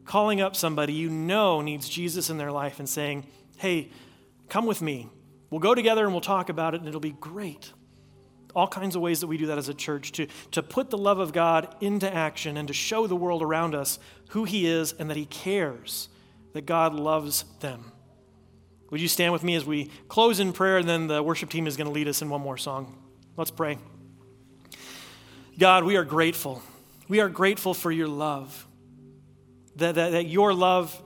calling 0.05 0.41
up 0.41 0.57
somebody 0.57 0.95
you 0.95 1.09
know 1.09 1.61
needs 1.61 1.89
Jesus 1.89 2.31
in 2.31 2.37
their 2.37 2.51
life 2.51 2.81
and 2.81 2.89
saying, 2.89 3.25
hey, 3.59 3.93
come 4.49 4.67
with 4.67 4.83
me. 4.83 5.09
We'll 5.51 5.61
go 5.61 5.73
together 5.73 6.03
and 6.03 6.13
we'll 6.13 6.21
talk 6.21 6.49
about 6.49 6.75
it, 6.75 6.81
and 6.81 6.89
it'll 6.89 6.99
be 6.99 7.13
great. 7.13 7.73
All 8.57 8.67
kinds 8.67 8.97
of 8.97 9.03
ways 9.03 9.21
that 9.21 9.29
we 9.29 9.39
do 9.39 9.47
that 9.47 9.59
as 9.59 9.69
a 9.69 9.75
church 9.75 10.11
to, 10.13 10.27
to 10.51 10.61
put 10.61 10.91
the 10.91 10.99
love 10.99 11.21
of 11.21 11.33
God 11.33 11.77
into 11.81 12.13
action 12.13 12.57
and 12.57 12.67
to 12.67 12.75
show 12.75 13.07
the 13.07 13.15
world 13.15 13.41
around 13.41 13.77
us 13.77 14.01
who 14.31 14.43
He 14.43 14.67
is 14.67 14.95
and 14.99 15.09
that 15.11 15.17
He 15.17 15.27
cares, 15.27 16.09
that 16.55 16.67
God 16.67 16.93
loves 16.93 17.45
them. 17.61 17.93
Would 18.91 19.01
you 19.01 19.07
stand 19.07 19.33
with 19.33 19.45
me 19.45 19.55
as 19.55 19.65
we 19.65 19.93
close 20.09 20.41
in 20.41 20.53
prayer, 20.53 20.79
and 20.79 20.89
then 20.89 21.07
the 21.07 21.23
worship 21.23 21.51
team 21.51 21.69
is 21.69 21.77
going 21.77 21.87
to 21.87 21.93
lead 21.93 22.09
us 22.09 22.21
in 22.21 22.29
one 22.29 22.41
more 22.41 22.59
song? 22.59 22.99
Let's 23.35 23.51
pray. 23.51 23.79
God, 25.59 25.85
we 25.85 25.97
are 25.97 26.05
grateful. 26.05 26.63
We 27.09 27.21
are 27.21 27.31
grateful 27.31 27.73
for 27.73 27.91
your 27.91 28.09
love, 28.09 28.67
that, 29.77 29.95
that, 29.95 30.13
that 30.13 30.27
your 30.27 30.53
love 30.53 31.01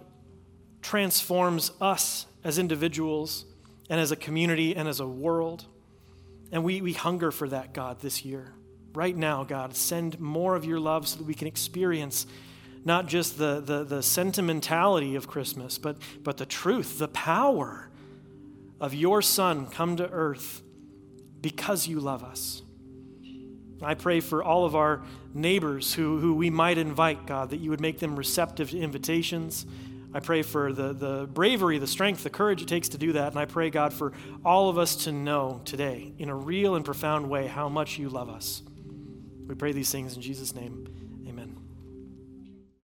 transforms 0.82 1.70
us 1.80 2.26
as 2.42 2.58
individuals 2.58 3.44
and 3.88 4.00
as 4.00 4.10
a 4.10 4.16
community 4.16 4.74
and 4.74 4.88
as 4.88 4.98
a 4.98 5.06
world. 5.06 5.66
And 6.50 6.64
we, 6.64 6.80
we 6.80 6.94
hunger 6.94 7.30
for 7.30 7.48
that, 7.48 7.72
God, 7.72 8.00
this 8.00 8.24
year. 8.24 8.52
Right 8.92 9.16
now, 9.16 9.44
God, 9.44 9.76
send 9.76 10.18
more 10.18 10.56
of 10.56 10.64
your 10.64 10.80
love 10.80 11.06
so 11.06 11.18
that 11.18 11.24
we 11.26 11.34
can 11.34 11.46
experience 11.46 12.26
not 12.84 13.06
just 13.06 13.38
the, 13.38 13.60
the, 13.60 13.84
the 13.84 14.02
sentimentality 14.02 15.14
of 15.14 15.28
Christmas, 15.28 15.78
but, 15.78 15.96
but 16.24 16.38
the 16.38 16.46
truth, 16.46 16.98
the 16.98 17.08
power 17.08 17.88
of 18.80 18.94
your 18.94 19.22
Son 19.22 19.66
come 19.66 19.96
to 19.96 20.10
earth 20.10 20.62
because 21.40 21.86
you 21.86 22.00
love 22.00 22.24
us. 22.24 22.62
I 23.82 23.94
pray 23.94 24.20
for 24.20 24.42
all 24.42 24.64
of 24.64 24.74
our 24.74 25.02
neighbors 25.34 25.92
who, 25.92 26.18
who 26.18 26.34
we 26.34 26.48
might 26.48 26.78
invite, 26.78 27.26
God, 27.26 27.50
that 27.50 27.58
you 27.58 27.70
would 27.70 27.80
make 27.80 27.98
them 27.98 28.16
receptive 28.16 28.70
to 28.70 28.78
invitations. 28.78 29.66
I 30.14 30.20
pray 30.20 30.42
for 30.42 30.72
the, 30.72 30.94
the 30.94 31.28
bravery, 31.30 31.78
the 31.78 31.86
strength, 31.86 32.22
the 32.22 32.30
courage 32.30 32.62
it 32.62 32.68
takes 32.68 32.88
to 32.90 32.98
do 32.98 33.12
that. 33.12 33.32
And 33.32 33.38
I 33.38 33.44
pray, 33.44 33.68
God, 33.68 33.92
for 33.92 34.12
all 34.44 34.70
of 34.70 34.78
us 34.78 35.04
to 35.04 35.12
know 35.12 35.60
today, 35.64 36.14
in 36.18 36.30
a 36.30 36.34
real 36.34 36.74
and 36.74 36.84
profound 36.84 37.28
way, 37.28 37.46
how 37.46 37.68
much 37.68 37.98
you 37.98 38.08
love 38.08 38.30
us. 38.30 38.62
We 39.46 39.54
pray 39.54 39.72
these 39.72 39.92
things 39.92 40.16
in 40.16 40.22
Jesus' 40.22 40.54
name. 40.54 40.88